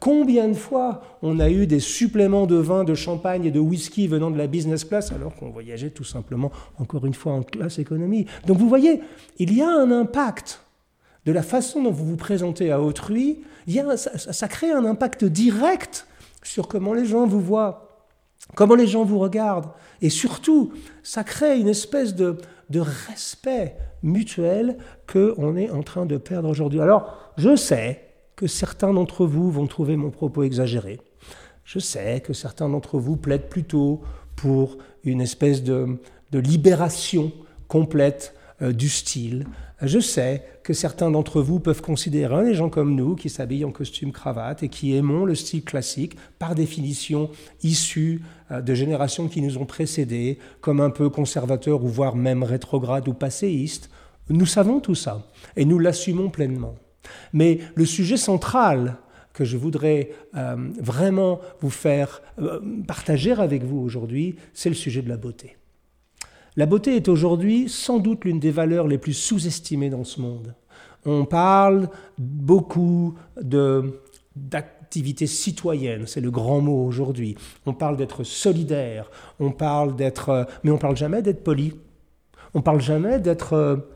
Combien 0.00 0.48
de 0.48 0.54
fois 0.54 1.02
on 1.22 1.38
a 1.38 1.48
eu 1.50 1.68
des 1.68 1.80
suppléments 1.80 2.46
de 2.46 2.56
vin, 2.56 2.82
de 2.82 2.96
champagne 2.96 3.44
et 3.44 3.52
de 3.52 3.60
whisky 3.60 4.08
venant 4.08 4.32
de 4.32 4.38
la 4.38 4.48
business 4.48 4.84
class 4.84 5.12
alors 5.12 5.36
qu'on 5.36 5.50
voyageait 5.50 5.90
tout 5.90 6.02
simplement, 6.02 6.50
encore 6.78 7.06
une 7.06 7.14
fois, 7.14 7.32
en 7.32 7.44
classe 7.44 7.78
économie? 7.78 8.26
Donc 8.48 8.58
vous 8.58 8.68
voyez, 8.68 9.02
il 9.38 9.54
y 9.54 9.62
a 9.62 9.70
un 9.70 9.92
impact 9.92 10.67
de 11.24 11.32
la 11.32 11.42
façon 11.42 11.82
dont 11.82 11.90
vous 11.90 12.06
vous 12.06 12.16
présentez 12.16 12.70
à 12.70 12.80
autrui, 12.80 13.42
ça, 13.96 14.48
crée 14.48 14.70
un 14.70 14.84
impact 14.84 15.24
direct 15.24 16.06
sur 16.42 16.68
comment 16.68 16.94
les 16.94 17.04
gens 17.04 17.26
vous 17.26 17.40
voient, 17.40 18.06
comment 18.54 18.74
les 18.74 18.86
gens 18.86 19.04
vous 19.04 19.18
regardent. 19.18 19.70
Et 20.00 20.10
surtout, 20.10 20.72
ça 21.02 21.24
crée 21.24 21.58
une 21.58 21.68
espèce 21.68 22.14
de, 22.14 22.38
respect 22.72 23.76
mutuel 24.02 24.78
qu'on 25.10 25.56
est 25.56 25.70
en 25.70 25.82
train 25.82 26.06
de 26.06 26.16
perdre 26.16 26.48
aujourd'hui. 26.48 26.80
Alors, 26.80 27.32
je 27.36 27.56
sais 27.56 28.04
que 28.36 28.46
certains 28.46 28.92
d'entre 28.92 29.26
vous 29.26 29.50
vont 29.50 29.66
trouver 29.66 29.96
mon 29.96 30.10
propos 30.10 30.44
exagéré. 30.44 31.00
Je 31.64 31.78
sais 31.78 32.20
que 32.20 32.32
certains 32.32 32.68
d'entre 32.68 32.98
vous 32.98 33.16
plaident 33.16 33.48
plutôt 33.48 34.00
pour 34.36 34.78
une 35.02 35.20
espèce 35.20 35.62
de, 35.62 35.98
de 36.30 36.38
libération 36.38 37.32
complète 37.66 38.34
euh, 38.62 38.72
du 38.72 38.88
style. 38.88 39.46
Je 39.82 40.00
sais 40.00 40.42
que 40.64 40.72
certains 40.72 41.10
d'entre 41.10 41.40
vous 41.40 41.60
peuvent 41.60 41.82
considérer 41.82 42.44
les 42.44 42.54
gens 42.54 42.68
comme 42.68 42.96
nous 42.96 43.14
qui 43.14 43.30
s'habillent 43.30 43.64
en 43.64 43.70
costume 43.70 44.10
cravate 44.10 44.64
et 44.64 44.68
qui 44.68 44.96
aimons 44.96 45.24
le 45.24 45.36
style 45.36 45.62
classique, 45.62 46.16
par 46.40 46.56
définition 46.56 47.30
issu 47.62 48.22
euh, 48.50 48.60
de 48.60 48.74
générations 48.74 49.28
qui 49.28 49.40
nous 49.40 49.56
ont 49.56 49.66
précédés, 49.66 50.38
comme 50.60 50.80
un 50.80 50.90
peu 50.90 51.10
conservateurs 51.10 51.84
ou 51.84 51.88
voire 51.88 52.16
même 52.16 52.42
rétrogrades 52.42 53.06
ou 53.06 53.14
passéistes. 53.14 53.88
Nous 54.30 54.46
savons 54.46 54.80
tout 54.80 54.96
ça 54.96 55.24
et 55.56 55.64
nous 55.64 55.78
l'assumons 55.78 56.28
pleinement. 56.28 56.74
Mais 57.32 57.60
le 57.76 57.86
sujet 57.86 58.16
central 58.16 58.96
que 59.32 59.44
je 59.44 59.56
voudrais 59.56 60.10
euh, 60.34 60.56
vraiment 60.80 61.40
vous 61.60 61.70
faire 61.70 62.20
euh, 62.40 62.58
partager 62.88 63.30
avec 63.30 63.62
vous 63.62 63.78
aujourd'hui, 63.78 64.34
c'est 64.54 64.68
le 64.68 64.74
sujet 64.74 65.02
de 65.02 65.08
la 65.08 65.16
beauté. 65.16 65.56
La 66.58 66.66
beauté 66.66 66.96
est 66.96 67.06
aujourd'hui 67.06 67.68
sans 67.68 68.00
doute 68.00 68.24
l'une 68.24 68.40
des 68.40 68.50
valeurs 68.50 68.88
les 68.88 68.98
plus 68.98 69.12
sous-estimées 69.12 69.90
dans 69.90 70.02
ce 70.02 70.20
monde. 70.20 70.56
On 71.06 71.24
parle 71.24 71.88
beaucoup 72.18 73.14
d'activité 74.34 75.28
citoyenne, 75.28 76.08
c'est 76.08 76.20
le 76.20 76.32
grand 76.32 76.60
mot 76.60 76.84
aujourd'hui. 76.84 77.36
On 77.64 77.74
parle 77.74 77.96
d'être 77.96 78.24
solidaire, 78.24 79.08
on 79.38 79.52
parle 79.52 79.94
d'être, 79.94 80.30
euh, 80.30 80.44
mais 80.64 80.72
on 80.72 80.78
parle 80.78 80.96
jamais 80.96 81.22
d'être 81.22 81.44
poli. 81.44 81.74
On 82.54 82.60
parle 82.60 82.80
jamais 82.80 83.20
d'être 83.20 83.86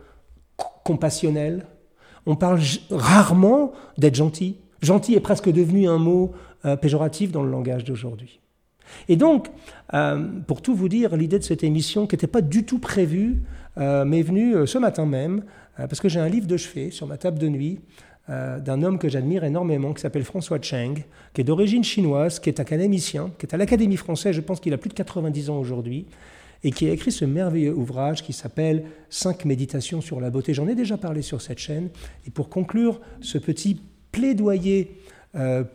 compassionnel. 0.85 1.67
On 2.27 2.37
parle 2.37 2.61
rarement 2.93 3.73
d'être 3.99 4.15
gentil. 4.15 4.59
Gentil 4.83 5.17
est 5.17 5.21
presque 5.21 5.51
devenu 5.51 5.89
un 5.89 5.99
mot 5.99 6.31
euh, 6.65 6.77
péjoratif 6.77 7.33
dans 7.33 7.43
le 7.43 7.51
langage 7.51 7.83
d'aujourd'hui. 7.83 8.42
Et 9.09 9.17
donc, 9.17 9.49
euh, 9.95 10.27
pour 10.47 10.63
tout 10.63 10.75
vous 10.75 10.89
dire, 10.89 11.17
l'idée 11.17 11.39
de 11.39 11.45
cette 11.45 11.65
émission, 11.65 12.07
qui 12.07 12.15
n'était 12.15 12.27
pas 12.27 12.41
du 12.41 12.65
tout 12.65 12.79
prévue, 12.79 13.43
euh, 13.79 14.05
m'est 14.05 14.23
venue 14.23 14.67
ce 14.67 14.79
matin 14.79 15.07
même, 15.07 15.45
parce 15.77 16.01
que 16.01 16.09
j'ai 16.09 16.21
un 16.21 16.29
livre 16.29 16.47
de 16.47 16.57
chevet 16.57 16.91
sur 16.91 17.07
ma 17.07 17.17
table 17.17 17.39
de 17.39 17.49
nuit 17.49 17.81
d'un 18.29 18.83
homme 18.83 18.99
que 18.99 19.09
j'admire 19.09 19.43
énormément, 19.43 19.93
qui 19.93 20.01
s'appelle 20.01 20.23
François 20.23 20.61
Cheng, 20.61 21.03
qui 21.35 21.41
est 21.41 21.45
d'origine 21.45 21.83
chinoise, 21.83 22.39
qui 22.39 22.51
est 22.51 22.61
académicien, 22.61 23.33
qui 23.39 23.47
est 23.47 23.55
à 23.55 23.57
l'Académie 23.57 23.97
française, 23.97 24.35
je 24.35 24.41
pense 24.41 24.61
qu'il 24.61 24.73
a 24.73 24.79
plus 24.79 24.91
de 24.91 24.95
90 24.95 25.51
ans 25.51 25.59
aujourd'hui, 25.59 26.07
et 26.65 26.71
qui 26.71 26.89
a 26.89 26.93
écrit 26.93 27.11
ce 27.11 27.25
merveilleux 27.25 27.75
ouvrage 27.75 28.23
qui 28.23 28.33
s'appelle 28.33 28.85
Cinq 29.11 29.45
méditations 29.45 30.01
sur 30.01 30.21
la 30.21 30.31
beauté. 30.31 30.55
J'en 30.55 30.69
ai 30.69 30.75
déjà 30.75 30.97
parlé 30.97 31.23
sur 31.23 31.43
cette 31.43 31.59
chaîne, 31.59 31.89
et 32.27 32.31
pour 32.31 32.49
conclure 32.49 33.01
ce 33.21 33.39
petit 33.39 33.81
plaidoyer 34.13 34.91
euh, 34.91 35.22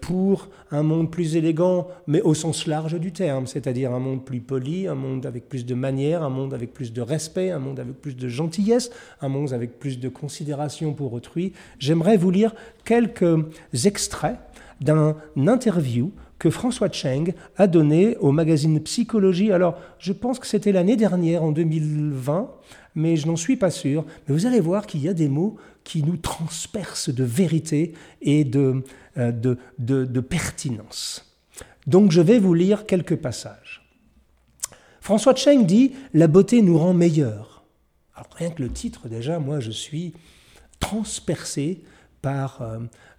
pour 0.01 0.49
un 0.69 0.83
monde 0.83 1.09
plus 1.09 1.35
élégant, 1.35 1.87
mais 2.05 2.21
au 2.21 2.33
sens 2.33 2.67
large 2.67 2.99
du 2.99 3.11
terme, 3.11 3.47
c'est-à-dire 3.47 3.91
un 3.93 3.99
monde 3.99 4.23
plus 4.23 4.39
poli, 4.39 4.87
un 4.87 4.95
monde 4.95 5.25
avec 5.25 5.49
plus 5.49 5.65
de 5.65 5.73
manières, 5.73 6.21
un 6.21 6.29
monde 6.29 6.53
avec 6.53 6.73
plus 6.73 6.93
de 6.93 7.01
respect, 7.01 7.49
un 7.49 7.59
monde 7.59 7.79
avec 7.79 7.99
plus 7.99 8.15
de 8.15 8.27
gentillesse, 8.27 8.91
un 9.21 9.29
monde 9.29 9.53
avec 9.53 9.79
plus 9.79 9.99
de 9.99 10.09
considération 10.09 10.93
pour 10.93 11.13
autrui. 11.13 11.53
J'aimerais 11.79 12.17
vous 12.17 12.29
lire 12.29 12.53
quelques 12.85 13.35
extraits 13.85 14.37
d'un 14.79 15.15
interview 15.35 16.11
que 16.39 16.49
François 16.51 16.91
Cheng 16.91 17.33
a 17.57 17.65
donné 17.65 18.15
au 18.17 18.31
magazine 18.31 18.79
Psychologie. 18.81 19.51
Alors, 19.51 19.79
je 19.97 20.13
pense 20.13 20.37
que 20.37 20.45
c'était 20.45 20.71
l'année 20.71 20.95
dernière, 20.95 21.43
en 21.43 21.51
2020, 21.51 22.51
mais 22.97 23.15
je 23.15 23.27
n'en 23.27 23.35
suis 23.35 23.55
pas 23.57 23.69
sûr. 23.69 24.05
Mais 24.27 24.33
vous 24.33 24.47
allez 24.47 24.59
voir 24.59 24.87
qu'il 24.87 25.01
y 25.01 25.07
a 25.07 25.13
des 25.13 25.29
mots 25.29 25.55
qui 25.83 26.01
nous 26.01 26.17
transpercent 26.17 27.13
de 27.13 27.23
vérité 27.23 27.93
et 28.21 28.43
de, 28.43 28.83
euh, 29.17 29.31
de, 29.31 29.57
de, 29.77 30.19
pertinence. 30.19 31.37
Donc 31.85 32.11
je 32.11 32.21
vais 32.21 32.39
vous 32.39 32.55
lire 32.55 32.87
quelques 32.87 33.15
passages. 33.15 33.87
François 34.99 35.35
Cheng 35.35 35.65
dit 35.65 35.93
La 36.15 36.27
beauté 36.27 36.63
nous 36.63 36.77
rend 36.77 36.95
meilleurs. 36.95 37.63
Alors 38.15 38.29
rien 38.35 38.49
que 38.49 38.63
le 38.63 38.69
titre, 38.69 39.07
déjà, 39.07 39.37
moi 39.37 39.59
je 39.59 39.71
suis 39.71 40.13
transpercé 40.79 41.83
par 42.23 42.63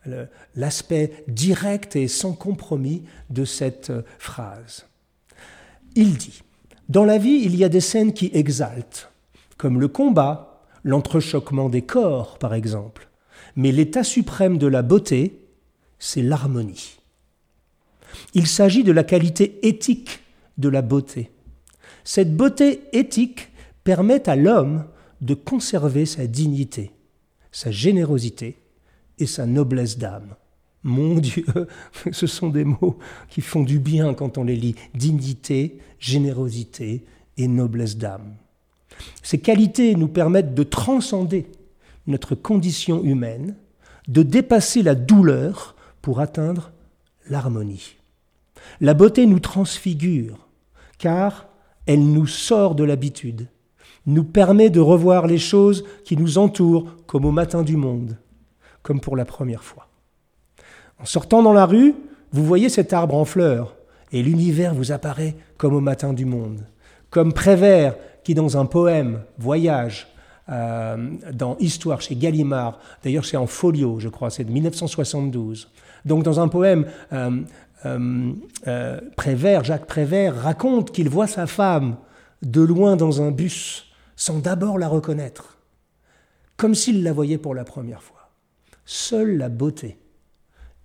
euh, 0.08 0.26
l'aspect 0.56 1.24
direct 1.28 1.94
et 1.94 2.08
sans 2.08 2.32
compromis 2.32 3.04
de 3.30 3.44
cette 3.44 3.90
euh, 3.90 4.02
phrase. 4.18 4.86
Il 5.94 6.16
dit 6.16 6.42
Dans 6.88 7.04
la 7.04 7.18
vie, 7.18 7.42
il 7.44 7.54
y 7.54 7.62
a 7.62 7.68
des 7.68 7.80
scènes 7.80 8.12
qui 8.12 8.28
exaltent, 8.34 9.08
comme 9.58 9.80
le 9.80 9.88
combat, 9.88 10.62
l'entrechoquement 10.84 11.68
des 11.68 11.82
corps, 11.82 12.38
par 12.38 12.54
exemple. 12.54 13.08
Mais 13.56 13.72
l'état 13.72 14.04
suprême 14.04 14.56
de 14.56 14.66
la 14.66 14.82
beauté, 14.82 15.46
c'est 15.98 16.22
l'harmonie. 16.22 16.98
Il 18.34 18.46
s'agit 18.46 18.84
de 18.84 18.92
la 18.92 19.04
qualité 19.04 19.66
éthique 19.66 20.20
de 20.56 20.68
la 20.68 20.80
beauté. 20.80 21.30
Cette 22.04 22.36
beauté 22.36 22.82
éthique 22.92 23.50
permet 23.84 24.28
à 24.28 24.36
l'homme 24.36 24.84
de 25.20 25.34
conserver 25.34 26.06
sa 26.06 26.26
dignité, 26.26 26.92
sa 27.52 27.70
générosité 27.70 28.56
et 29.18 29.26
sa 29.26 29.46
noblesse 29.46 29.98
d'âme. 29.98 30.36
Mon 30.84 31.16
Dieu, 31.16 31.44
ce 32.12 32.26
sont 32.26 32.48
des 32.48 32.64
mots 32.64 32.98
qui 33.28 33.40
font 33.40 33.62
du 33.62 33.78
bien 33.78 34.14
quand 34.14 34.38
on 34.38 34.44
les 34.44 34.56
lit. 34.56 34.76
Dignité, 34.94 35.78
générosité 35.98 37.04
et 37.36 37.48
noblesse 37.48 37.96
d'âme. 37.96 38.36
Ces 39.22 39.38
qualités 39.38 39.94
nous 39.94 40.08
permettent 40.08 40.54
de 40.54 40.62
transcender 40.62 41.46
notre 42.06 42.34
condition 42.34 43.02
humaine, 43.04 43.56
de 44.08 44.22
dépasser 44.22 44.82
la 44.82 44.94
douleur 44.94 45.76
pour 46.02 46.20
atteindre 46.20 46.72
l'harmonie. 47.28 47.96
La 48.80 48.94
beauté 48.94 49.26
nous 49.26 49.40
transfigure, 49.40 50.46
car 50.98 51.46
elle 51.86 52.04
nous 52.04 52.26
sort 52.26 52.74
de 52.74 52.84
l'habitude, 52.84 53.48
nous 54.06 54.24
permet 54.24 54.70
de 54.70 54.80
revoir 54.80 55.26
les 55.26 55.38
choses 55.38 55.84
qui 56.04 56.16
nous 56.16 56.38
entourent 56.38 56.96
comme 57.06 57.24
au 57.24 57.30
matin 57.30 57.62
du 57.62 57.76
monde, 57.76 58.16
comme 58.82 59.00
pour 59.00 59.16
la 59.16 59.24
première 59.24 59.64
fois. 59.64 59.88
En 60.98 61.04
sortant 61.04 61.42
dans 61.42 61.52
la 61.52 61.66
rue, 61.66 61.94
vous 62.32 62.44
voyez 62.44 62.68
cet 62.68 62.92
arbre 62.92 63.14
en 63.14 63.24
fleurs, 63.24 63.76
et 64.12 64.22
l'univers 64.22 64.74
vous 64.74 64.92
apparaît 64.92 65.36
comme 65.58 65.74
au 65.74 65.80
matin 65.80 66.12
du 66.12 66.24
monde, 66.24 66.66
comme 67.10 67.32
Prévert 67.32 67.96
qui 68.24 68.34
dans 68.34 68.56
un 68.56 68.66
poème 68.66 69.22
Voyage, 69.38 70.08
euh, 70.48 71.10
dans 71.32 71.56
Histoire 71.58 72.00
chez 72.00 72.16
Gallimard, 72.16 72.78
d'ailleurs 73.04 73.24
c'est 73.24 73.36
en 73.36 73.46
folio, 73.46 74.00
je 74.00 74.08
crois, 74.08 74.30
c'est 74.30 74.44
de 74.44 74.50
1972. 74.50 75.70
Donc 76.04 76.22
dans 76.22 76.40
un 76.40 76.48
poème, 76.48 76.86
euh, 77.12 77.42
euh, 77.86 79.00
Prévert, 79.16 79.64
Jacques 79.64 79.86
Prévert 79.86 80.34
raconte 80.36 80.90
qu'il 80.90 81.08
voit 81.08 81.26
sa 81.26 81.46
femme 81.46 81.96
de 82.42 82.60
loin 82.60 82.96
dans 82.96 83.22
un 83.22 83.30
bus 83.30 83.86
sans 84.16 84.38
d'abord 84.38 84.78
la 84.78 84.88
reconnaître, 84.88 85.58
comme 86.56 86.74
s'il 86.74 87.02
la 87.02 87.12
voyait 87.12 87.38
pour 87.38 87.54
la 87.54 87.64
première 87.64 88.02
fois. 88.02 88.30
Seule 88.84 89.36
la 89.36 89.48
beauté 89.48 89.98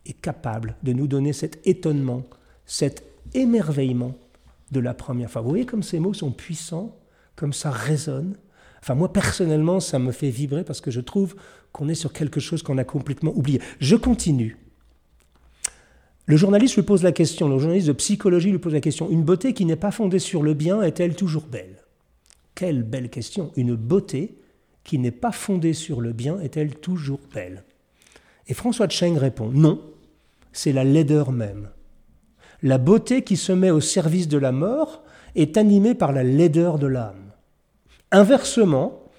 est 0.05 0.19
capable 0.21 0.75
de 0.83 0.93
nous 0.93 1.07
donner 1.07 1.33
cet 1.33 1.65
étonnement, 1.65 2.23
cet 2.65 3.03
émerveillement 3.33 4.13
de 4.71 4.79
la 4.79 4.93
première 4.93 5.31
fois. 5.31 5.41
Vous 5.41 5.49
voyez 5.49 5.65
comme 5.65 5.83
ces 5.83 5.99
mots 5.99 6.13
sont 6.13 6.31
puissants 6.31 6.95
comme 7.35 7.53
ça 7.53 7.71
résonne. 7.71 8.37
Enfin, 8.81 8.95
moi, 8.95 9.11
personnellement, 9.11 9.79
ça 9.79 9.99
me 9.99 10.11
fait 10.11 10.29
vibrer 10.29 10.63
parce 10.63 10.81
que 10.81 10.91
je 10.91 10.99
trouve 10.99 11.35
qu'on 11.71 11.89
est 11.89 11.95
sur 11.95 12.13
quelque 12.13 12.39
chose 12.39 12.63
qu'on 12.63 12.77
a 12.77 12.83
complètement 12.83 13.31
oublié. 13.35 13.61
Je 13.79 13.95
continue. 13.95 14.57
Le 16.25 16.37
journaliste 16.37 16.75
lui 16.75 16.83
pose 16.83 17.03
la 17.03 17.11
question, 17.11 17.49
le 17.49 17.59
journaliste 17.59 17.87
de 17.87 17.93
psychologie 17.93 18.51
lui 18.51 18.59
pose 18.59 18.73
la 18.73 18.79
question, 18.79 19.09
une 19.09 19.23
beauté 19.23 19.53
qui 19.53 19.65
n'est 19.65 19.75
pas 19.75 19.91
fondée 19.91 20.19
sur 20.19 20.41
le 20.41 20.53
bien 20.53 20.81
est-elle 20.81 21.15
toujours 21.15 21.47
belle? 21.47 21.83
Quelle 22.55 22.83
belle 22.83 23.09
question 23.09 23.51
Une 23.57 23.75
beauté 23.75 24.37
qui 24.83 24.99
n'est 24.99 25.11
pas 25.11 25.31
fondée 25.31 25.73
sur 25.73 25.99
le 25.99 26.13
bien 26.13 26.39
est-elle 26.39 26.75
toujours 26.75 27.19
belle? 27.33 27.63
Et 28.47 28.53
François 28.53 28.87
Cheng 28.87 29.17
répond, 29.17 29.49
non, 29.49 29.81
c'est 30.53 30.71
la 30.71 30.83
laideur 30.83 31.31
même. 31.31 31.69
La 32.61 32.77
beauté 32.77 33.23
qui 33.23 33.35
se 33.35 33.51
met 33.51 33.71
au 33.71 33.81
service 33.81 34.29
de 34.29 34.37
la 34.37 34.53
mort 34.53 35.03
est 35.35 35.57
animée 35.57 35.95
par 35.95 36.13
la 36.13 36.23
laideur 36.23 36.79
de 36.79 36.87
l'âme. 36.87 37.22
Inversement, 38.13 39.09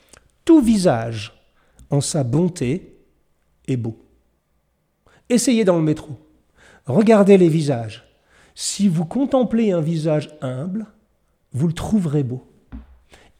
tout 0.44 0.60
visage 0.60 1.32
en 1.90 2.00
sa 2.00 2.22
bonté 2.22 2.96
est 3.66 3.76
beau. 3.76 3.98
Essayez 5.28 5.64
dans 5.64 5.76
le 5.76 5.82
métro. 5.82 6.16
Regardez 6.86 7.36
les 7.36 7.48
visages. 7.48 8.04
Si 8.54 8.86
vous 8.86 9.04
contemplez 9.04 9.72
un 9.72 9.80
visage 9.80 10.30
humble, 10.42 10.86
vous 11.52 11.66
le 11.66 11.72
trouverez 11.72 12.22
beau. 12.22 12.46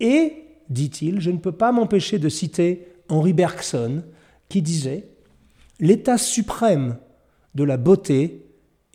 Et, 0.01 0.45
dit-il, 0.71 1.21
je 1.21 1.31
ne 1.31 1.39
peux 1.39 1.53
pas 1.53 1.71
m'empêcher 1.71 2.19
de 2.19 2.29
citer 2.29 2.89
Henri 3.09 3.33
Bergson, 3.33 4.03
qui 4.49 4.61
disait 4.61 5.09
L'état 5.79 6.19
suprême 6.19 6.97
de 7.55 7.63
la 7.63 7.77
beauté 7.77 8.45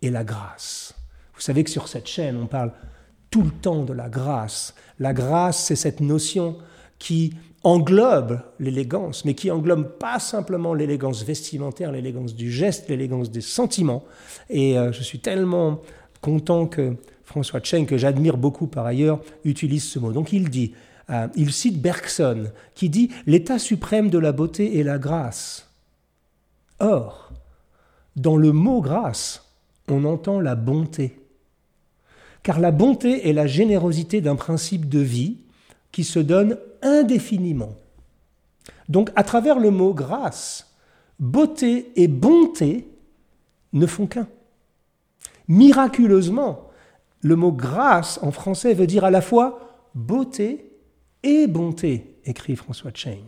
est 0.01 0.09
la 0.09 0.25
grâce. 0.25 0.93
Vous 1.35 1.41
savez 1.41 1.63
que 1.63 1.69
sur 1.69 1.87
cette 1.87 2.07
chaîne, 2.07 2.35
on 2.35 2.47
parle 2.47 2.73
tout 3.29 3.43
le 3.43 3.51
temps 3.51 3.83
de 3.83 3.93
la 3.93 4.09
grâce. 4.09 4.73
La 4.99 5.13
grâce, 5.13 5.65
c'est 5.65 5.75
cette 5.75 5.99
notion 5.99 6.57
qui 6.97 7.33
englobe 7.63 8.41
l'élégance, 8.59 9.25
mais 9.25 9.33
qui 9.33 9.51
englobe 9.51 9.97
pas 9.97 10.19
simplement 10.19 10.73
l'élégance 10.73 11.23
vestimentaire, 11.23 11.91
l'élégance 11.91 12.35
du 12.35 12.51
geste, 12.51 12.89
l'élégance 12.89 13.31
des 13.31 13.41
sentiments. 13.41 14.03
Et 14.49 14.77
euh, 14.77 14.91
je 14.91 15.03
suis 15.03 15.19
tellement 15.19 15.81
content 16.21 16.67
que 16.67 16.95
François 17.23 17.61
Cheng, 17.61 17.85
que 17.85 17.97
j'admire 17.97 18.37
beaucoup 18.37 18.67
par 18.67 18.85
ailleurs, 18.85 19.21
utilise 19.43 19.83
ce 19.83 19.99
mot. 19.99 20.11
Donc 20.11 20.33
il 20.33 20.49
dit, 20.49 20.73
euh, 21.09 21.27
il 21.35 21.51
cite 21.51 21.81
Bergson, 21.81 22.51
qui 22.75 22.89
dit 22.89 23.09
L'état 23.25 23.59
suprême 23.59 24.09
de 24.09 24.17
la 24.17 24.31
beauté 24.31 24.79
est 24.79 24.83
la 24.83 24.97
grâce. 24.97 25.69
Or, 26.79 27.31
dans 28.15 28.37
le 28.37 28.51
mot 28.51 28.81
grâce, 28.81 29.45
on 29.89 30.05
entend 30.05 30.39
la 30.39 30.55
bonté 30.55 31.19
car 32.43 32.59
la 32.59 32.71
bonté 32.71 33.27
est 33.29 33.33
la 33.33 33.47
générosité 33.47 34.21
d'un 34.21 34.35
principe 34.35 34.87
de 34.87 34.99
vie 34.99 35.37
qui 35.91 36.03
se 36.03 36.19
donne 36.19 36.57
indéfiniment. 36.81 37.75
Donc 38.87 39.11
à 39.15 39.23
travers 39.23 39.59
le 39.59 39.71
mot 39.71 39.93
grâce, 39.93 40.75
beauté 41.19 41.91
et 41.95 42.07
bonté 42.07 42.87
ne 43.73 43.85
font 43.85 44.07
qu'un. 44.07 44.27
Miraculeusement, 45.47 46.69
le 47.21 47.35
mot 47.35 47.51
grâce 47.51 48.19
en 48.21 48.31
français 48.31 48.73
veut 48.73 48.87
dire 48.87 49.03
à 49.03 49.11
la 49.11 49.21
fois 49.21 49.59
beauté 49.95 50.71
et 51.23 51.47
bonté, 51.47 52.15
écrit 52.25 52.55
François 52.55 52.91
Cheng, 52.93 53.25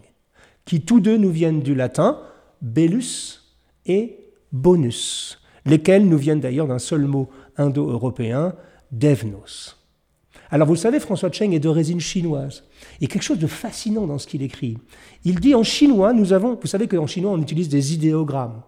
qui 0.65 0.81
tous 0.81 0.99
deux 0.99 1.17
nous 1.17 1.31
viennent 1.31 1.61
du 1.61 1.75
latin 1.75 2.19
bellus 2.61 3.41
et 3.85 4.17
bonus, 4.51 5.41
lesquels 5.65 6.07
nous 6.07 6.17
viennent 6.17 6.39
d'ailleurs 6.39 6.67
d'un 6.67 6.79
seul 6.79 7.05
mot 7.05 7.29
indo-européen, 7.57 8.55
devnos. 8.91 9.77
Alors 10.49 10.67
vous 10.67 10.73
le 10.73 10.79
savez, 10.79 10.99
François 10.99 11.31
Cheng 11.31 11.53
est 11.53 11.59
d'origine 11.59 11.99
chinoise. 11.99 12.63
A 13.01 13.05
quelque 13.07 13.23
chose 13.23 13.39
de 13.39 13.47
fascinant 13.47 14.05
dans 14.05 14.17
ce 14.17 14.27
qu'il 14.27 14.43
écrit. 14.43 14.77
Il 15.23 15.39
dit 15.39 15.55
en 15.55 15.63
chinois, 15.63 16.13
nous 16.13 16.33
avons, 16.33 16.57
vous 16.61 16.67
savez 16.67 16.87
qu'en 16.87 17.07
chinois 17.07 17.31
on 17.31 17.41
utilise 17.41 17.69
des 17.69 17.93
idéogrammes. 17.93 18.61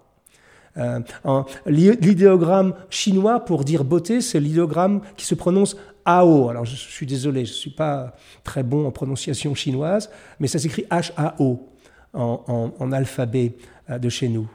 Euh, 0.77 0.99
l'idéogramme 1.67 2.73
chinois 2.89 3.41
pour 3.41 3.63
dire 3.63 3.83
beauté, 3.83 4.21
c'est 4.21 4.39
l'idéogramme 4.39 5.01
qui 5.17 5.25
se 5.25 5.35
prononce 5.35 5.75
AO. 6.05 6.49
Alors 6.49 6.65
je, 6.65 6.75
suis 6.75 7.05
désolé, 7.05 7.45
je 7.45 7.51
ne 7.51 7.55
suis 7.55 7.69
pas 7.69 8.15
très 8.43 8.63
bon 8.63 8.87
en 8.87 8.91
prononciation 8.91 9.53
chinoise, 9.53 10.09
mais 10.39 10.47
ça 10.47 10.59
s'écrit 10.59 10.85
H-A-O 10.89 11.67
en, 12.13 12.91
alphabet 12.91 13.53
euh, 13.89 13.99
de 13.99 14.09
chez 14.09 14.29
nous. 14.29 14.49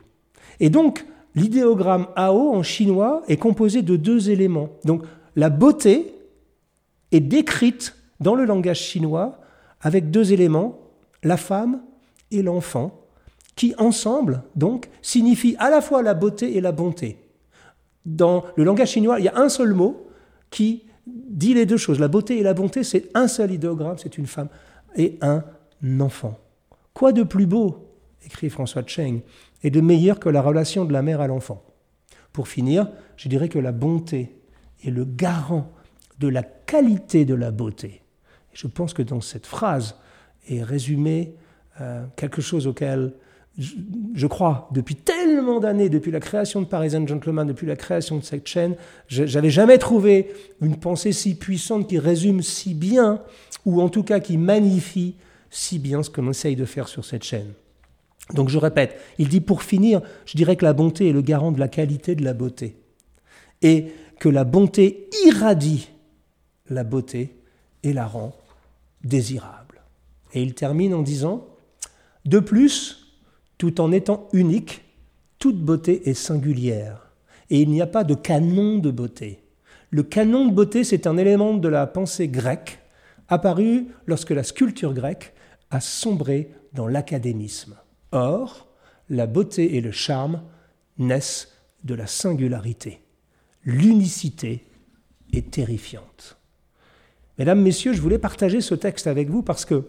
Et 0.60 0.70
donc, 0.70 1.04
l'idéogramme 1.34 2.06
AO 2.16 2.54
en 2.54 2.62
chinois 2.62 3.22
est 3.28 3.36
composé 3.36 3.82
de 3.82 3.96
deux 3.96 4.30
éléments. 4.30 4.70
Donc, 4.84 5.02
la 5.36 5.50
beauté 5.50 6.14
est 7.12 7.20
décrite 7.20 7.94
dans 8.20 8.34
le 8.34 8.44
langage 8.44 8.80
chinois 8.80 9.38
avec 9.80 10.10
deux 10.10 10.32
éléments, 10.32 10.78
la 11.22 11.36
femme 11.36 11.80
et 12.30 12.42
l'enfant, 12.42 13.00
qui 13.56 13.74
ensemble, 13.78 14.42
donc, 14.54 14.88
signifient 15.02 15.56
à 15.58 15.70
la 15.70 15.80
fois 15.80 16.02
la 16.02 16.14
beauté 16.14 16.56
et 16.56 16.60
la 16.60 16.72
bonté. 16.72 17.18
Dans 18.04 18.44
le 18.56 18.64
langage 18.64 18.90
chinois, 18.90 19.18
il 19.18 19.24
y 19.24 19.28
a 19.28 19.36
un 19.36 19.48
seul 19.48 19.74
mot 19.74 20.06
qui 20.50 20.84
dit 21.06 21.54
les 21.54 21.66
deux 21.66 21.76
choses. 21.76 21.98
La 21.98 22.08
beauté 22.08 22.38
et 22.38 22.42
la 22.42 22.54
bonté, 22.54 22.84
c'est 22.84 23.10
un 23.14 23.28
seul 23.28 23.50
idéogramme, 23.50 23.98
c'est 23.98 24.16
une 24.18 24.26
femme 24.26 24.48
et 24.96 25.18
un 25.20 25.42
enfant. 26.00 26.38
Quoi 26.94 27.12
de 27.12 27.22
plus 27.22 27.46
beau, 27.46 27.88
écrit 28.24 28.50
François 28.50 28.82
Cheng, 28.86 29.20
et 29.62 29.70
de 29.70 29.80
meilleur 29.80 30.20
que 30.20 30.28
la 30.28 30.42
relation 30.42 30.84
de 30.84 30.92
la 30.92 31.02
mère 31.02 31.20
à 31.20 31.26
l'enfant? 31.26 31.64
Pour 32.32 32.46
finir, 32.46 32.88
je 33.16 33.28
dirais 33.28 33.48
que 33.48 33.58
la 33.58 33.72
bonté 33.72 34.37
est 34.84 34.90
le 34.90 35.04
garant 35.04 35.72
de 36.18 36.28
la 36.28 36.42
qualité 36.42 37.24
de 37.24 37.34
la 37.34 37.50
beauté. 37.50 38.02
je 38.52 38.66
pense 38.66 38.92
que 38.92 39.02
dans 39.02 39.20
cette 39.20 39.46
phrase 39.46 39.96
est 40.48 40.62
résumé 40.62 41.34
euh, 41.80 42.04
quelque 42.16 42.42
chose 42.42 42.66
auquel 42.66 43.12
je, 44.14 44.26
crois, 44.28 44.68
depuis 44.72 44.94
tellement 44.94 45.58
d'années, 45.58 45.88
depuis 45.88 46.12
la 46.12 46.20
création 46.20 46.60
de 46.60 46.66
Parisian 46.66 47.04
Gentleman, 47.06 47.46
depuis 47.46 47.66
la 47.66 47.74
création 47.74 48.18
de 48.18 48.22
cette 48.22 48.46
chaîne, 48.46 48.76
j'avais 49.08 49.50
jamais 49.50 49.78
trouvé 49.78 50.32
une 50.60 50.76
pensée 50.76 51.12
si 51.12 51.34
puissante 51.34 51.88
qui 51.88 51.98
résume 51.98 52.40
si 52.40 52.74
bien, 52.74 53.20
ou 53.64 53.82
en 53.82 53.88
tout 53.88 54.04
cas 54.04 54.20
qui 54.20 54.38
magnifie 54.38 55.16
si 55.50 55.80
bien 55.80 56.04
ce 56.04 56.10
qu'on 56.10 56.30
essaye 56.30 56.54
de 56.54 56.64
faire 56.64 56.86
sur 56.86 57.04
cette 57.04 57.24
chaîne. 57.24 57.52
Donc 58.32 58.48
je 58.48 58.58
répète, 58.58 58.96
il 59.18 59.28
dit 59.28 59.40
pour 59.40 59.62
finir, 59.62 60.02
je 60.24 60.36
dirais 60.36 60.54
que 60.54 60.64
la 60.64 60.72
bonté 60.72 61.08
est 61.08 61.12
le 61.12 61.22
garant 61.22 61.50
de 61.50 61.58
la 61.58 61.68
qualité 61.68 62.14
de 62.14 62.22
la 62.22 62.34
beauté. 62.34 62.76
Et 63.62 63.86
que 64.18 64.28
la 64.28 64.44
bonté 64.44 65.08
irradie 65.24 65.88
la 66.70 66.84
beauté 66.84 67.36
et 67.82 67.92
la 67.92 68.06
rend 68.06 68.34
désirable. 69.04 69.80
Et 70.34 70.42
il 70.42 70.54
termine 70.54 70.94
en 70.94 71.02
disant, 71.02 71.46
de 72.24 72.38
plus, 72.38 73.16
tout 73.56 73.80
en 73.80 73.92
étant 73.92 74.28
unique, 74.32 74.82
toute 75.38 75.60
beauté 75.60 76.08
est 76.08 76.14
singulière. 76.14 77.10
Et 77.50 77.62
il 77.62 77.70
n'y 77.70 77.80
a 77.80 77.86
pas 77.86 78.04
de 78.04 78.14
canon 78.14 78.78
de 78.78 78.90
beauté. 78.90 79.42
Le 79.90 80.02
canon 80.02 80.46
de 80.46 80.52
beauté, 80.52 80.84
c'est 80.84 81.06
un 81.06 81.16
élément 81.16 81.54
de 81.54 81.68
la 81.68 81.86
pensée 81.86 82.28
grecque, 82.28 82.80
apparu 83.28 83.86
lorsque 84.06 84.30
la 84.30 84.42
sculpture 84.42 84.92
grecque 84.92 85.32
a 85.70 85.80
sombré 85.80 86.50
dans 86.74 86.86
l'académisme. 86.86 87.76
Or, 88.12 88.68
la 89.08 89.26
beauté 89.26 89.76
et 89.76 89.80
le 89.80 89.92
charme 89.92 90.42
naissent 90.98 91.52
de 91.84 91.94
la 91.94 92.06
singularité. 92.06 93.00
L'unicité 93.68 94.64
est 95.34 95.50
terrifiante. 95.50 96.38
Mesdames, 97.38 97.60
Messieurs, 97.60 97.92
je 97.92 98.00
voulais 98.00 98.16
partager 98.16 98.62
ce 98.62 98.74
texte 98.74 99.06
avec 99.06 99.28
vous 99.28 99.42
parce 99.42 99.66
que 99.66 99.84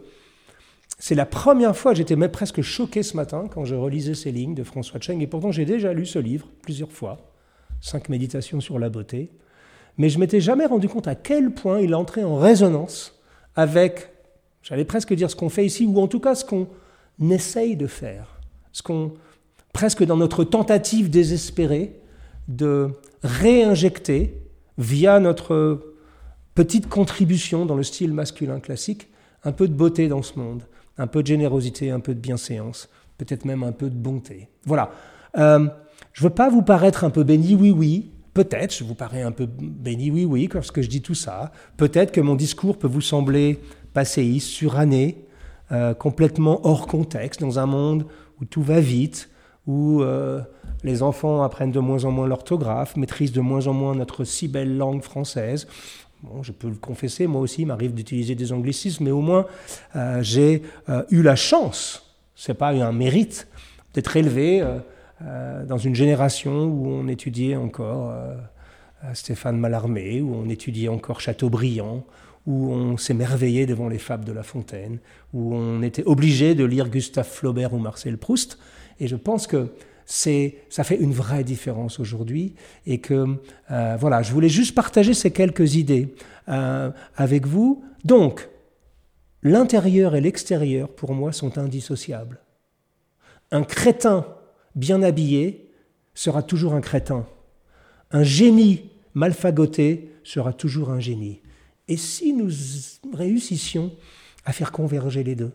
c'est 0.98 1.16
la 1.16 1.26
première 1.26 1.78
fois, 1.78 1.94
j'étais 1.94 2.18
même 2.18 2.30
presque 2.30 2.62
choqué 2.62 3.04
ce 3.04 3.16
matin 3.16 3.46
quand 3.50 3.64
je 3.64 3.76
relisais 3.76 4.16
ces 4.16 4.34
lignes 4.34 4.54
de 4.54 4.66
François 4.66 5.00
Cheng, 5.00 5.22
et 5.22 5.28
pourtant 5.28 5.54
j'ai 5.54 5.64
déjà 5.64 5.94
lu 5.94 6.06
ce 6.06 6.20
livre 6.20 6.50
plusieurs 6.62 6.92
fois, 6.92 7.32
Cinq 7.80 8.10
méditations 8.10 8.60
sur 8.60 8.80
la 8.80 8.90
beauté, 8.90 9.32
mais 9.98 10.10
je 10.10 10.20
m'étais 10.20 10.42
jamais 10.42 10.66
rendu 10.66 10.90
compte 10.90 11.08
à 11.08 11.16
quel 11.16 11.52
point 11.52 11.80
il 11.80 11.96
entrait 11.96 12.26
en 12.26 12.36
résonance 12.36 13.18
avec, 13.56 14.10
j'allais 14.62 14.84
presque 14.84 15.14
dire 15.14 15.32
ce 15.32 15.38
qu'on 15.38 15.48
fait 15.48 15.66
ici, 15.66 15.86
ou 15.86 16.02
en 16.02 16.10
tout 16.10 16.20
cas 16.20 16.36
ce 16.36 16.44
qu'on 16.44 16.68
essaye 17.22 17.78
de 17.78 17.88
faire, 17.88 18.42
presque 19.72 20.04
dans 20.04 20.18
notre 20.18 20.44
tentative 20.44 21.10
désespérée 21.10 21.96
de 22.50 22.90
réinjecter 23.24 24.42
via 24.78 25.20
notre 25.20 25.94
petite 26.56 26.88
contribution 26.90 27.66
dans 27.66 27.76
le 27.76 27.84
style 27.84 28.14
masculin 28.14 28.60
classique, 28.60 29.08
un 29.44 29.52
peu 29.52 29.68
de 29.68 29.74
beauté 29.74 30.08
dans 30.08 30.22
ce 30.22 30.38
monde, 30.38 30.64
un 30.98 31.08
peu 31.08 31.22
de 31.22 31.28
générosité, 31.28 31.92
un 31.92 32.00
peu 32.00 32.14
de 32.14 32.20
bienséance, 32.20 32.90
peut-être 33.18 33.46
même 33.46 33.64
un 33.64 33.72
peu 33.72 33.90
de 33.90 33.96
bonté. 33.96 34.50
Voilà. 34.66 34.92
Euh, 35.38 35.68
je 36.14 36.24
ne 36.24 36.30
veux 36.30 36.34
pas 36.34 36.50
vous 36.50 36.62
paraître 36.62 37.04
un 37.04 37.10
peu 37.10 37.24
béni, 37.24 37.56
oui, 37.56 37.72
oui. 37.72 38.12
Peut-être, 38.34 38.74
je 38.76 38.84
vous 38.84 38.96
parais 38.96 39.22
un 39.22 39.32
peu 39.32 39.48
béni, 39.48 40.12
oui, 40.12 40.26
oui, 40.26 40.50
lorsque 40.54 40.82
je 40.82 40.88
dis 40.88 41.02
tout 41.02 41.16
ça. 41.16 41.52
Peut-être 41.78 42.12
que 42.12 42.22
mon 42.22 42.36
discours 42.36 42.78
peut 42.78 42.88
vous 42.88 43.02
sembler 43.02 43.60
passéiste, 43.94 44.48
suranné, 44.48 45.26
euh, 45.72 45.94
complètement 45.94 46.66
hors 46.66 46.88
contexte, 46.88 47.42
dans 47.42 47.60
un 47.60 47.66
monde 47.66 48.06
où 48.42 48.46
tout 48.46 48.62
va 48.62 48.80
vite, 48.80 49.29
où 49.70 50.02
euh, 50.02 50.42
les 50.84 51.04
enfants 51.04 51.44
apprennent 51.44 51.72
de 51.72 51.80
moins 51.80 52.04
en 52.04 52.10
moins 52.10 52.28
l'orthographe, 52.28 52.96
maîtrisent 52.98 53.32
de 53.32 53.40
moins 53.40 53.68
en 53.68 53.74
moins 53.74 53.94
notre 53.94 54.24
si 54.24 54.48
belle 54.48 54.76
langue 54.76 55.04
française, 55.04 55.68
Bon, 56.22 56.44
je 56.44 56.52
peux 56.52 56.68
le 56.68 56.76
confesser, 56.76 57.28
moi 57.28 57.40
aussi, 57.40 57.62
il 57.62 57.68
m'arrive 57.68 57.94
d'utiliser 57.94 58.36
des 58.36 58.52
anglicismes, 58.52 59.06
mais 59.06 59.12
au 59.12 59.22
moins 59.22 59.46
euh, 59.96 60.22
j'ai 60.22 60.64
euh, 60.90 61.04
eu 61.12 61.22
la 61.22 61.38
chance, 61.38 62.14
c'est 62.36 62.56
pas 62.56 62.72
un 62.72 62.92
mérite, 62.92 63.48
d'être 63.94 64.18
élevé 64.18 64.62
dans 65.68 65.78
une 65.78 65.96
génération 65.96 66.66
où 66.66 66.88
on 66.88 67.08
étudiait 67.08 67.56
encore 67.56 68.14
Stéphane 69.14 69.58
Mallarmé, 69.58 70.22
où 70.22 70.36
on 70.36 70.48
étudiait 70.48 70.90
encore 70.90 71.22
Chateaubriand, 71.22 72.06
où 72.50 72.72
on 72.72 72.98
s'émerveillait 72.98 73.68
devant 73.68 73.88
les 73.88 74.00
fables 74.00 74.26
de 74.26 74.32
La 74.32 74.42
Fontaine, 74.42 74.98
où 75.34 75.54
on 75.54 75.84
était 75.84 76.04
obligé 76.06 76.56
de 76.56 76.66
lire 76.66 76.90
Gustave 76.90 77.28
Flaubert 77.28 77.76
ou 77.76 77.78
Marcel 77.78 78.18
Proust. 78.18 78.58
Et 79.00 79.08
je 79.08 79.16
pense 79.16 79.46
que 79.46 79.68
ça 80.04 80.84
fait 80.84 80.96
une 80.96 81.14
vraie 81.14 81.44
différence 81.44 82.00
aujourd'hui. 82.00 82.56
Et 82.88 82.98
que, 82.98 83.38
euh, 83.70 83.98
voilà, 84.00 84.24
je 84.24 84.34
voulais 84.34 84.50
juste 84.50 84.74
partager 84.74 85.14
ces 85.14 85.30
quelques 85.30 85.76
idées 85.76 86.16
euh, 86.48 86.90
avec 87.16 87.46
vous. 87.46 87.84
Donc, 88.04 88.50
l'intérieur 89.44 90.16
et 90.16 90.22
l'extérieur, 90.22 90.90
pour 90.90 91.14
moi, 91.14 91.32
sont 91.32 91.60
indissociables. 91.60 92.40
Un 93.52 93.62
crétin 93.62 94.26
bien 94.74 95.04
habillé 95.04 95.70
sera 96.16 96.42
toujours 96.42 96.74
un 96.74 96.82
crétin. 96.82 97.28
Un 98.10 98.24
génie 98.24 98.90
mal 99.14 99.34
fagoté 99.34 100.14
sera 100.24 100.52
toujours 100.52 100.90
un 100.90 101.00
génie. 101.00 101.44
Et 101.90 101.98
si 101.98 102.34
nous 102.34 102.50
réussissions 103.14 103.92
à 104.46 104.54
faire 104.54 104.72
converger 104.72 105.24
les 105.24 105.36
deux? 105.36 105.52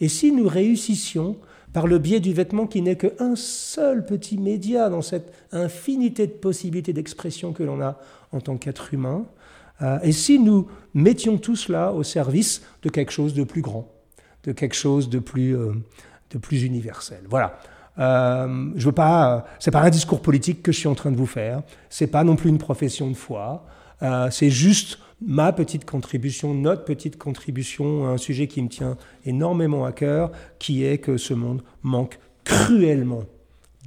Et 0.00 0.08
si 0.08 0.32
nous 0.32 0.48
réussissions 0.48 1.38
par 1.72 1.86
le 1.86 1.98
biais 1.98 2.20
du 2.20 2.32
vêtement 2.32 2.66
qui 2.66 2.82
n'est 2.82 2.96
qu'un 2.96 3.36
seul 3.36 4.04
petit 4.04 4.38
média 4.38 4.88
dans 4.88 5.02
cette 5.02 5.32
infinité 5.52 6.26
de 6.26 6.32
possibilités 6.32 6.92
d'expression 6.92 7.52
que 7.52 7.62
l'on 7.62 7.80
a 7.80 7.98
en 8.32 8.40
tant 8.40 8.56
qu'être 8.56 8.92
humain. 8.92 9.26
Euh, 9.82 9.98
et 10.02 10.12
si 10.12 10.38
nous 10.38 10.66
mettions 10.94 11.38
tout 11.38 11.56
cela 11.56 11.92
au 11.92 12.02
service 12.02 12.62
de 12.82 12.90
quelque 12.90 13.12
chose 13.12 13.34
de 13.34 13.44
plus 13.44 13.62
grand, 13.62 13.88
de 14.44 14.52
quelque 14.52 14.74
chose 14.74 15.08
de 15.08 15.20
plus, 15.20 15.56
euh, 15.56 15.72
de 16.30 16.38
plus 16.38 16.64
universel? 16.64 17.22
Voilà. 17.28 17.58
Euh, 17.98 18.72
je 18.76 18.86
veux 18.86 18.92
pas, 18.92 19.46
c'est 19.58 19.70
pas 19.70 19.82
un 19.82 19.90
discours 19.90 20.22
politique 20.22 20.62
que 20.62 20.72
je 20.72 20.78
suis 20.78 20.88
en 20.88 20.94
train 20.94 21.12
de 21.12 21.16
vous 21.16 21.26
faire. 21.26 21.62
C'est 21.88 22.06
pas 22.08 22.24
non 22.24 22.34
plus 22.34 22.48
une 22.48 22.58
profession 22.58 23.08
de 23.08 23.14
foi. 23.14 23.66
c'est 24.30 24.50
juste 24.50 24.98
ma 25.22 25.52
petite 25.52 25.84
contribution, 25.84 26.54
notre 26.54 26.84
petite 26.84 27.18
contribution 27.18 28.06
à 28.06 28.10
un 28.10 28.16
sujet 28.16 28.46
qui 28.46 28.62
me 28.62 28.68
tient 28.68 28.96
énormément 29.24 29.84
à 29.84 29.92
cœur, 29.92 30.32
qui 30.58 30.84
est 30.84 30.98
que 30.98 31.16
ce 31.16 31.34
monde 31.34 31.62
manque 31.82 32.18
cruellement 32.44 33.24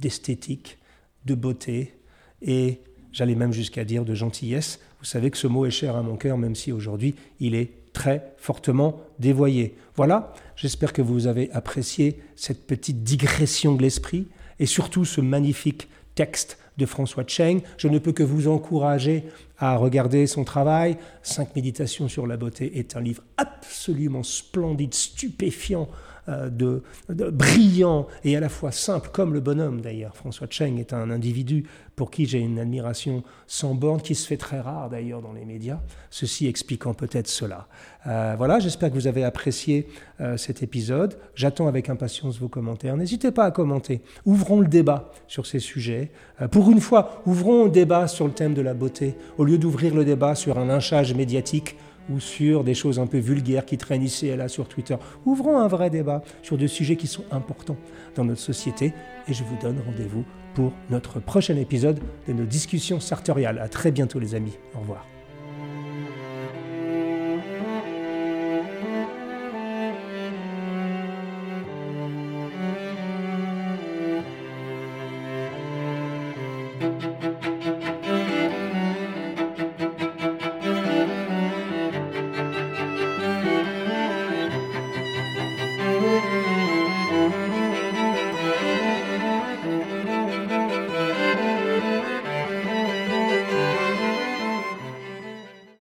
d'esthétique, 0.00 0.78
de 1.24 1.34
beauté 1.34 1.94
et 2.42 2.80
j'allais 3.12 3.34
même 3.34 3.52
jusqu'à 3.52 3.84
dire 3.84 4.04
de 4.04 4.14
gentillesse. 4.14 4.80
Vous 4.98 5.06
savez 5.06 5.30
que 5.30 5.38
ce 5.38 5.46
mot 5.46 5.66
est 5.66 5.70
cher 5.70 5.96
à 5.96 6.02
mon 6.02 6.16
cœur, 6.16 6.38
même 6.38 6.54
si 6.54 6.72
aujourd'hui 6.72 7.14
il 7.40 7.54
est 7.54 7.70
très 7.92 8.34
fortement 8.36 9.00
dévoyé. 9.18 9.74
Voilà, 9.96 10.34
j'espère 10.56 10.92
que 10.92 11.02
vous 11.02 11.26
avez 11.26 11.50
apprécié 11.52 12.20
cette 12.36 12.66
petite 12.66 13.02
digression 13.02 13.74
de 13.74 13.82
l'esprit 13.82 14.26
et 14.58 14.66
surtout 14.66 15.04
ce 15.04 15.20
magnifique 15.20 15.88
texte 16.14 16.58
de 16.76 16.86
François 16.86 17.24
Cheng. 17.26 17.60
Je 17.76 17.88
ne 17.88 17.98
peux 17.98 18.12
que 18.12 18.22
vous 18.22 18.48
encourager 18.48 19.24
à 19.58 19.76
regarder 19.76 20.26
son 20.26 20.44
travail. 20.44 20.96
Cinq 21.22 21.54
méditations 21.56 22.08
sur 22.08 22.26
la 22.26 22.36
beauté 22.36 22.78
est 22.78 22.96
un 22.96 23.00
livre 23.00 23.22
absolument 23.36 24.22
splendide, 24.22 24.94
stupéfiant, 24.94 25.88
euh, 26.28 26.48
de, 26.48 26.82
brillant 27.30 28.06
et 28.24 28.34
à 28.34 28.40
la 28.40 28.48
fois 28.48 28.72
simple, 28.72 29.10
comme 29.12 29.34
le 29.34 29.40
bonhomme 29.40 29.82
d'ailleurs. 29.82 30.16
François 30.16 30.46
Cheng 30.48 30.78
est 30.78 30.94
un 30.94 31.10
individu 31.10 31.64
pour 31.96 32.10
qui 32.10 32.24
j'ai 32.24 32.38
une 32.38 32.58
admiration 32.58 33.22
sans 33.46 33.74
borne, 33.74 34.00
qui 34.00 34.14
se 34.14 34.26
fait 34.26 34.38
très 34.38 34.58
rare 34.58 34.88
d'ailleurs 34.88 35.20
dans 35.20 35.34
les 35.34 35.44
médias, 35.44 35.80
ceci 36.10 36.46
expliquant 36.46 36.94
peut-être 36.94 37.28
cela. 37.28 37.68
Euh, 38.06 38.34
voilà, 38.38 38.58
j'espère 38.58 38.88
que 38.88 38.94
vous 38.94 39.06
avez 39.06 39.22
apprécié 39.22 39.86
euh, 40.20 40.36
cet 40.38 40.62
épisode. 40.62 41.18
J'attends 41.34 41.68
avec 41.68 41.90
impatience 41.90 42.38
vos 42.38 42.48
commentaires. 42.48 42.96
N'hésitez 42.96 43.30
pas 43.30 43.44
à 43.44 43.50
commenter. 43.50 44.00
Ouvrons 44.24 44.60
le 44.60 44.68
débat 44.68 45.12
sur 45.28 45.44
ces 45.44 45.58
sujets. 45.60 46.10
pour 46.50 46.70
une 46.70 46.80
fois, 46.80 47.22
ouvrons 47.26 47.64
le 47.64 47.70
débat 47.70 48.08
sur 48.08 48.26
le 48.26 48.32
thème 48.32 48.54
de 48.54 48.62
la 48.62 48.72
beauté, 48.72 49.14
au 49.36 49.44
lieu 49.44 49.58
d'ouvrir 49.58 49.94
le 49.94 50.04
débat 50.04 50.34
sur 50.34 50.58
un 50.58 50.64
lynchage 50.64 51.14
médiatique 51.14 51.76
ou 52.10 52.20
sur 52.20 52.64
des 52.64 52.74
choses 52.74 52.98
un 52.98 53.06
peu 53.06 53.18
vulgaires 53.18 53.64
qui 53.64 53.78
traînent 53.78 54.02
ici 54.02 54.26
et 54.26 54.36
là 54.36 54.48
sur 54.48 54.68
Twitter. 54.68 54.96
Ouvrons 55.24 55.58
un 55.58 55.68
vrai 55.68 55.90
débat 55.90 56.22
sur 56.42 56.56
des 56.56 56.68
sujets 56.68 56.96
qui 56.96 57.06
sont 57.06 57.24
importants 57.30 57.76
dans 58.14 58.24
notre 58.24 58.40
société 58.40 58.92
et 59.28 59.34
je 59.34 59.44
vous 59.44 59.56
donne 59.60 59.80
rendez-vous 59.84 60.24
pour 60.54 60.72
notre 60.90 61.20
prochain 61.20 61.56
épisode 61.56 62.00
de 62.28 62.32
nos 62.32 62.44
discussions 62.44 63.00
sartoriales. 63.00 63.58
À 63.58 63.68
très 63.68 63.90
bientôt 63.90 64.18
les 64.18 64.34
amis. 64.34 64.56
Au 64.74 64.80
revoir. 64.80 65.13